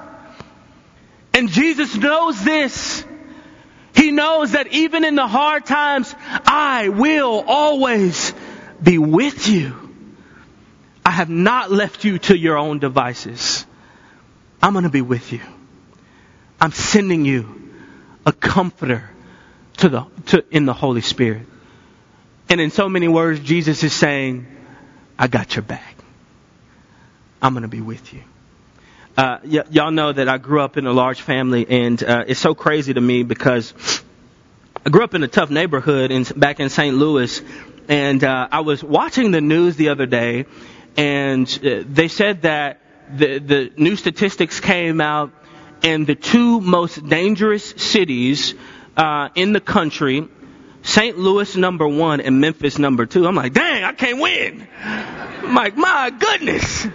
And 1.34 1.50
Jesus 1.50 1.96
knows 1.96 2.44
this. 2.44 3.04
He 4.04 4.12
knows 4.12 4.52
that 4.52 4.68
even 4.68 5.06
in 5.06 5.16
the 5.16 5.28
hard 5.28 5.66
times, 5.66 6.14
I 6.46 6.90
will 6.90 7.42
always 7.48 8.34
be 8.82 8.98
with 8.98 9.48
you. 9.48 9.74
I 11.06 11.12
have 11.12 11.30
not 11.30 11.72
left 11.72 12.04
you 12.04 12.20
to 12.20 12.38
your 12.38 12.58
own 12.58 12.80
devices. 12.80 13.66
I'm 14.62 14.74
going 14.74 14.84
to 14.84 14.90
be 14.90 15.02
with 15.02 15.32
you. 15.32 15.40
I'm 16.60 16.74
sending 16.74 17.24
you 17.24 17.72
a 18.26 18.34
comforter 18.34 19.10
to 19.78 19.88
the, 19.88 20.06
to, 20.26 20.44
in 20.52 20.66
the 20.66 20.74
Holy 20.74 21.00
Spirit. 21.00 21.48
And 22.50 22.60
in 22.60 22.72
so 22.72 22.90
many 22.90 23.08
words, 23.08 23.40
Jesus 23.40 23.86
is 23.86 23.94
saying, 23.94 24.46
I 25.18 25.28
got 25.28 25.56
your 25.56 25.64
back. 25.64 25.96
I'm 27.42 27.54
going 27.54 27.62
to 27.62 27.70
be 27.70 27.80
with 27.80 28.14
you. 28.14 28.24
Uh, 29.16 29.38
y- 29.46 29.64
y'all 29.70 29.92
know 29.92 30.12
that 30.12 30.28
I 30.28 30.40
grew 30.40 30.62
up 30.62 30.76
in 30.76 30.88
a 30.88 30.92
large 30.92 31.22
family, 31.22 31.68
and 31.70 32.02
uh, 32.04 32.24
it's 32.28 32.40
so 32.40 32.56
crazy 32.56 32.96
to 32.96 33.02
me 33.02 33.22
because 33.22 33.74
I 34.84 34.90
grew 34.90 35.04
up 35.04 35.14
in 35.14 35.22
a 35.22 35.28
tough 35.28 35.52
neighborhood 35.52 36.10
in, 36.10 36.24
back 36.36 36.60
in 36.60 36.70
St. 36.70 36.96
Louis, 36.96 37.40
and 37.88 38.24
uh, 38.24 38.48
I 38.52 38.62
was 38.62 38.84
watching 38.84 39.30
the 39.30 39.42
news 39.42 39.76
the 39.76 39.90
other 39.90 40.08
day, 40.08 40.46
and 40.98 41.48
uh, 41.64 41.84
they 41.86 42.08
said 42.08 42.42
that 42.42 42.82
the 43.16 43.38
the 43.38 43.72
new 43.78 43.96
statistics 43.98 44.60
came 44.60 45.00
out, 45.00 45.32
and 45.84 46.08
the 46.08 46.16
two 46.16 46.60
most 46.60 47.08
dangerous 47.08 47.64
cities 47.78 48.56
uh, 48.98 49.30
in 49.36 49.54
the 49.54 49.62
country. 49.62 50.28
St. 50.86 51.18
Louis 51.18 51.56
number 51.56 51.88
one 51.88 52.20
and 52.20 52.42
Memphis 52.42 52.78
number 52.78 53.06
two. 53.06 53.26
I'm 53.26 53.36
like, 53.36 53.54
dang, 53.54 53.86
I 53.86 53.94
can't 53.94 54.20
win. 54.20 54.68
I'm 54.84 55.56
like, 55.56 55.78
my 55.78 56.10
goodness 56.10 56.88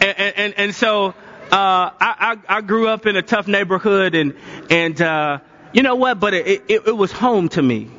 and, 0.00 0.34
and, 0.36 0.54
and 0.56 0.74
so 0.74 1.08
uh, 1.08 1.14
I, 1.50 1.92
I, 2.00 2.56
I 2.56 2.60
grew 2.60 2.88
up 2.88 3.06
in 3.06 3.16
a 3.16 3.22
tough 3.22 3.48
neighborhood, 3.48 4.14
and 4.14 4.34
and 4.70 5.00
uh, 5.00 5.38
you 5.72 5.82
know 5.82 5.96
what? 5.96 6.20
But 6.20 6.34
it, 6.34 6.64
it, 6.68 6.88
it 6.88 6.96
was 6.96 7.10
home 7.10 7.48
to 7.50 7.62
me. 7.62 7.90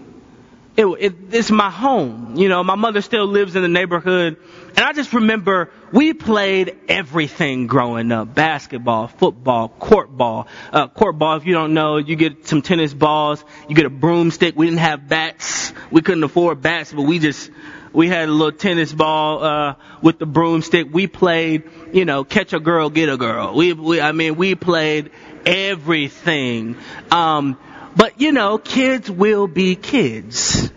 It, 0.77 0.85
it, 0.85 1.15
it's 1.31 1.51
my 1.51 1.69
home. 1.69 2.37
You 2.37 2.47
know, 2.47 2.63
my 2.63 2.75
mother 2.75 3.01
still 3.01 3.25
lives 3.25 3.55
in 3.55 3.63
the 3.63 3.67
neighborhood, 3.67 4.37
and 4.69 4.79
I 4.79 4.93
just 4.93 5.13
remember 5.13 5.71
we 5.91 6.13
played 6.13 6.77
everything 6.87 7.67
growing 7.67 8.11
up: 8.11 8.33
basketball, 8.35 9.07
football, 9.07 9.67
court 9.67 10.15
ball. 10.15 10.47
Uh, 10.71 10.87
court 10.87 11.17
ball, 11.17 11.35
if 11.37 11.45
you 11.45 11.53
don't 11.53 11.73
know, 11.73 11.97
you 11.97 12.15
get 12.15 12.47
some 12.47 12.61
tennis 12.61 12.93
balls, 12.93 13.43
you 13.67 13.75
get 13.75 13.87
a 13.87 13.89
broomstick. 13.89 14.55
We 14.55 14.67
didn't 14.67 14.79
have 14.79 15.09
bats. 15.09 15.73
We 15.91 16.01
couldn't 16.01 16.23
afford 16.23 16.61
bats, 16.61 16.93
but 16.93 17.01
we 17.01 17.17
just 17.17 17.49
we 17.93 18.07
had 18.07 18.29
a 18.29 18.31
little 18.31 18.51
tennis 18.51 18.91
ball 18.91 19.43
uh 19.43 19.75
with 20.01 20.19
the 20.19 20.25
broomstick. 20.25 20.87
We 20.91 21.07
played, 21.07 21.63
you 21.91 22.05
know, 22.05 22.23
catch 22.23 22.53
a 22.53 22.59
girl, 22.59 22.89
get 22.89 23.09
a 23.09 23.17
girl. 23.17 23.55
We, 23.55 23.73
we 23.73 24.01
I 24.01 24.11
mean, 24.11 24.35
we 24.35 24.55
played 24.55 25.11
everything. 25.45 26.77
Um, 27.11 27.57
but 27.95 28.19
you 28.21 28.31
know, 28.31 28.57
kids 28.57 29.09
will 29.09 29.47
be 29.47 29.75
kids. 29.75 30.71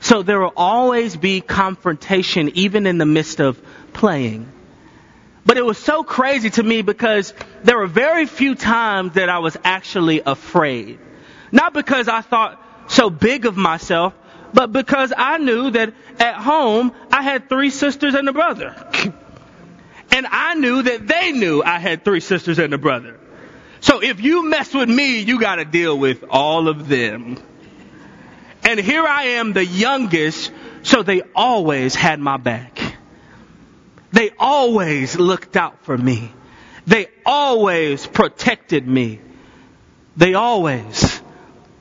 So 0.00 0.22
there 0.22 0.40
will 0.40 0.52
always 0.56 1.16
be 1.16 1.40
confrontation 1.40 2.50
even 2.54 2.86
in 2.86 2.98
the 2.98 3.06
midst 3.06 3.40
of 3.40 3.60
playing. 3.92 4.50
But 5.44 5.56
it 5.56 5.64
was 5.64 5.78
so 5.78 6.02
crazy 6.02 6.50
to 6.50 6.62
me 6.62 6.82
because 6.82 7.34
there 7.64 7.78
were 7.78 7.86
very 7.86 8.26
few 8.26 8.54
times 8.54 9.14
that 9.14 9.28
I 9.28 9.38
was 9.38 9.56
actually 9.64 10.22
afraid. 10.24 10.98
Not 11.52 11.72
because 11.72 12.08
I 12.08 12.20
thought 12.20 12.62
so 12.88 13.10
big 13.10 13.46
of 13.46 13.56
myself, 13.56 14.14
but 14.52 14.72
because 14.72 15.12
I 15.16 15.38
knew 15.38 15.70
that 15.70 15.94
at 16.18 16.34
home 16.36 16.92
I 17.12 17.22
had 17.22 17.48
three 17.48 17.70
sisters 17.70 18.14
and 18.14 18.28
a 18.28 18.32
brother. 18.32 18.74
and 20.12 20.26
I 20.26 20.54
knew 20.54 20.82
that 20.82 21.06
they 21.06 21.32
knew 21.32 21.62
I 21.62 21.78
had 21.78 22.04
three 22.04 22.20
sisters 22.20 22.58
and 22.58 22.72
a 22.74 22.78
brother. 22.78 23.18
So 23.80 24.02
if 24.02 24.20
you 24.20 24.48
mess 24.48 24.74
with 24.74 24.88
me, 24.88 25.20
you 25.20 25.40
gotta 25.40 25.64
deal 25.64 25.98
with 25.98 26.24
all 26.28 26.68
of 26.68 26.88
them. 26.88 27.38
And 28.62 28.78
here 28.78 29.06
I 29.06 29.24
am, 29.38 29.52
the 29.54 29.64
youngest, 29.64 30.52
so 30.82 31.02
they 31.02 31.22
always 31.34 31.94
had 31.94 32.20
my 32.20 32.36
back. 32.36 32.78
They 34.12 34.30
always 34.38 35.18
looked 35.18 35.56
out 35.56 35.84
for 35.84 35.96
me. 35.96 36.32
They 36.86 37.06
always 37.24 38.06
protected 38.06 38.86
me. 38.86 39.20
They 40.16 40.34
always 40.34 41.20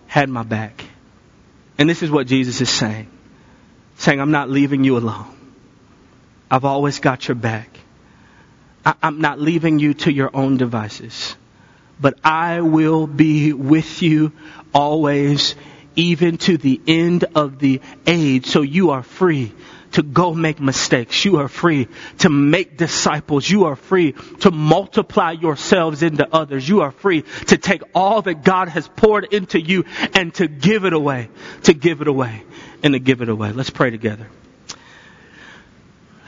had 0.08 0.30
my 0.30 0.44
back. 0.44 0.84
And 1.80 1.90
this 1.90 2.04
is 2.04 2.12
what 2.12 2.28
Jesus 2.28 2.60
is 2.60 2.70
saying. 2.70 3.08
Saying, 3.96 4.20
I'm 4.20 4.32
not 4.32 4.50
leaving 4.50 4.84
you 4.84 4.98
alone. 4.98 5.34
I've 6.52 6.66
always 6.66 7.00
got 7.00 7.28
your 7.28 7.36
back. 7.36 7.70
I- 8.86 8.96
I'm 9.02 9.22
not 9.22 9.40
leaving 9.40 9.80
you 9.80 9.94
to 9.94 10.12
your 10.12 10.30
own 10.34 10.58
devices. 10.58 11.38
But 12.02 12.20
I 12.24 12.60
will 12.62 13.08
be 13.08 13.54
with 13.54 14.02
you 14.02 14.34
always, 14.74 15.56
even 15.96 16.38
to 16.40 16.58
the 16.58 16.82
end 16.86 17.24
of 17.34 17.60
the 17.60 17.80
age. 18.06 18.46
So 18.48 18.62
you 18.62 18.92
are 18.92 19.04
free 19.04 19.54
to 19.92 20.04
go 20.04 20.34
make 20.34 20.60
mistakes. 20.60 21.24
You 21.26 21.38
are 21.38 21.48
free 21.48 21.88
to 22.20 22.30
make 22.30 22.78
disciples. 22.78 23.50
You 23.50 23.66
are 23.66 23.76
free 23.76 24.14
to 24.42 24.52
multiply 24.52 25.32
yourselves 25.32 26.04
into 26.04 26.28
others. 26.32 26.68
You 26.68 26.82
are 26.82 26.92
free 26.92 27.24
to 27.48 27.58
take 27.58 27.82
all 27.96 28.22
that 28.22 28.44
God 28.44 28.68
has 28.70 28.88
poured 28.88 29.34
into 29.34 29.60
you 29.60 29.86
and 30.14 30.34
to 30.36 30.48
give 30.48 30.86
it 30.86 30.94
away, 30.94 31.30
to 31.64 31.74
give 31.74 32.02
it 32.02 32.08
away, 32.08 32.44
and 32.84 32.94
to 32.94 33.00
give 33.00 33.22
it 33.22 33.30
away. 33.30 33.52
Let's 33.52 33.70
pray 33.70 33.90
together. 33.90 34.28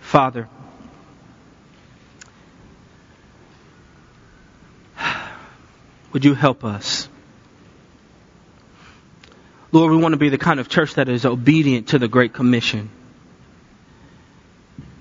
Father, 0.00 0.48
would 6.12 6.24
you 6.24 6.34
help 6.34 6.64
us? 6.64 7.08
Lord, 9.72 9.90
we 9.90 9.96
want 9.96 10.12
to 10.12 10.18
be 10.18 10.28
the 10.28 10.38
kind 10.38 10.60
of 10.60 10.68
church 10.68 10.94
that 10.94 11.08
is 11.08 11.24
obedient 11.24 11.88
to 11.88 11.98
the 11.98 12.08
Great 12.08 12.34
Commission. 12.34 12.90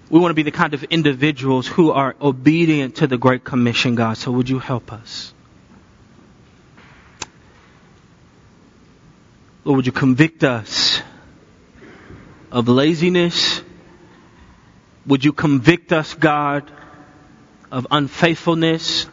We 0.09 0.19
want 0.19 0.31
to 0.31 0.35
be 0.35 0.43
the 0.43 0.51
kind 0.51 0.73
of 0.73 0.83
individuals 0.85 1.67
who 1.67 1.91
are 1.91 2.15
obedient 2.21 2.97
to 2.97 3.07
the 3.07 3.17
Great 3.17 3.43
Commission, 3.43 3.95
God. 3.95 4.17
So 4.17 4.31
would 4.31 4.49
you 4.49 4.59
help 4.59 4.93
us? 4.93 5.33
Lord, 9.63 9.77
would 9.77 9.85
you 9.85 9.91
convict 9.91 10.43
us 10.43 11.01
of 12.51 12.67
laziness? 12.67 13.61
Would 15.05 15.23
you 15.23 15.33
convict 15.33 15.93
us, 15.93 16.13
God, 16.13 16.71
of 17.71 17.87
unfaithfulness? 17.91 19.07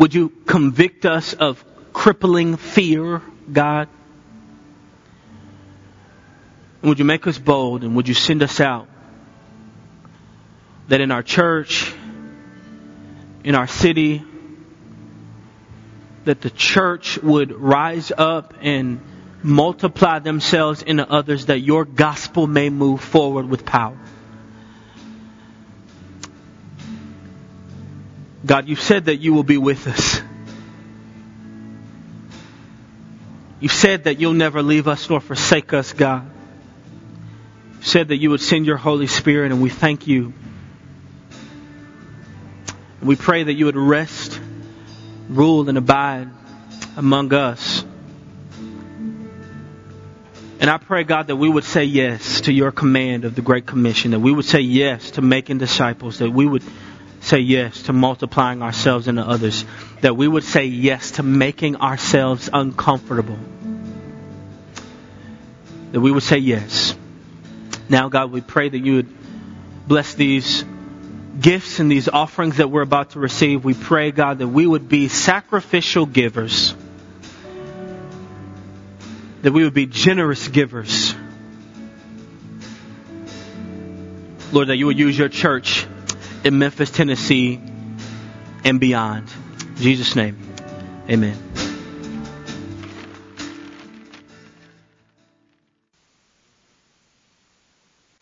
Would 0.00 0.14
you 0.14 0.30
convict 0.30 1.04
us 1.04 1.34
of 1.34 1.62
crippling 1.92 2.56
fear, 2.56 3.20
God? 3.52 3.86
And 6.80 6.88
would 6.88 6.98
you 6.98 7.04
make 7.04 7.26
us 7.26 7.36
bold 7.36 7.84
and 7.84 7.94
would 7.96 8.08
you 8.08 8.14
send 8.14 8.42
us 8.42 8.60
out? 8.60 8.88
That 10.88 11.02
in 11.02 11.10
our 11.10 11.22
church, 11.22 11.92
in 13.44 13.54
our 13.54 13.66
city, 13.66 14.24
that 16.24 16.40
the 16.40 16.50
church 16.50 17.18
would 17.18 17.52
rise 17.52 18.10
up 18.10 18.54
and 18.62 19.02
multiply 19.42 20.18
themselves 20.18 20.80
into 20.80 21.06
others 21.06 21.46
that 21.46 21.58
your 21.58 21.84
gospel 21.84 22.46
may 22.46 22.70
move 22.70 23.02
forward 23.02 23.50
with 23.50 23.66
power. 23.66 23.98
God, 28.44 28.68
you've 28.68 28.80
said 28.80 29.06
that 29.06 29.16
you 29.16 29.34
will 29.34 29.44
be 29.44 29.58
with 29.58 29.86
us. 29.86 30.20
You've 33.60 33.72
said 33.72 34.04
that 34.04 34.18
you'll 34.18 34.32
never 34.32 34.62
leave 34.62 34.88
us 34.88 35.08
nor 35.10 35.20
forsake 35.20 35.74
us, 35.74 35.92
God. 35.92 36.30
You 37.78 37.84
said 37.84 38.08
that 38.08 38.16
you 38.16 38.30
would 38.30 38.40
send 38.40 38.64
your 38.64 38.78
Holy 38.78 39.06
Spirit, 39.06 39.52
and 39.52 39.60
we 39.60 39.68
thank 39.68 40.06
you. 40.06 40.32
We 43.02 43.16
pray 43.16 43.42
that 43.42 43.52
you 43.52 43.66
would 43.66 43.76
rest, 43.76 44.40
rule, 45.28 45.68
and 45.68 45.76
abide 45.76 46.28
among 46.96 47.34
us. 47.34 47.84
And 50.60 50.68
I 50.68 50.76
pray, 50.76 51.04
God, 51.04 51.28
that 51.28 51.36
we 51.36 51.48
would 51.48 51.64
say 51.64 51.84
yes 51.84 52.42
to 52.42 52.52
your 52.52 52.70
command 52.70 53.24
of 53.24 53.34
the 53.34 53.40
Great 53.40 53.66
Commission, 53.66 54.10
that 54.10 54.20
we 54.20 54.32
would 54.32 54.44
say 54.44 54.60
yes 54.60 55.12
to 55.12 55.22
making 55.22 55.56
disciples, 55.58 56.18
that 56.18 56.30
we 56.30 56.46
would 56.46 56.62
say 57.30 57.38
yes 57.38 57.82
to 57.84 57.92
multiplying 57.92 58.60
ourselves 58.60 59.06
into 59.06 59.22
others, 59.22 59.64
that 60.00 60.16
we 60.16 60.26
would 60.26 60.42
say 60.42 60.64
yes 60.64 61.12
to 61.12 61.22
making 61.22 61.76
ourselves 61.76 62.50
uncomfortable, 62.52 63.38
that 65.92 66.00
we 66.00 66.10
would 66.10 66.24
say 66.24 66.38
yes. 66.38 66.96
Now, 67.88 68.08
God, 68.08 68.32
we 68.32 68.40
pray 68.40 68.68
that 68.68 68.78
you 68.78 68.96
would 68.96 69.14
bless 69.86 70.14
these 70.14 70.64
gifts 71.40 71.78
and 71.78 71.88
these 71.90 72.08
offerings 72.08 72.56
that 72.56 72.68
we're 72.68 72.82
about 72.82 73.10
to 73.10 73.20
receive. 73.20 73.64
We 73.64 73.74
pray, 73.74 74.10
God, 74.10 74.40
that 74.40 74.48
we 74.48 74.66
would 74.66 74.88
be 74.88 75.06
sacrificial 75.06 76.06
givers, 76.06 76.74
that 79.42 79.52
we 79.52 79.62
would 79.62 79.74
be 79.74 79.86
generous 79.86 80.48
givers. 80.48 81.14
Lord, 84.52 84.66
that 84.66 84.76
you 84.76 84.86
would 84.86 84.98
use 84.98 85.16
your 85.16 85.28
church 85.28 85.86
in 86.44 86.58
Memphis, 86.58 86.90
Tennessee, 86.90 87.60
and 88.64 88.80
beyond. 88.80 89.28
In 89.76 89.82
Jesus' 89.82 90.16
name, 90.16 90.36
amen. 91.08 91.49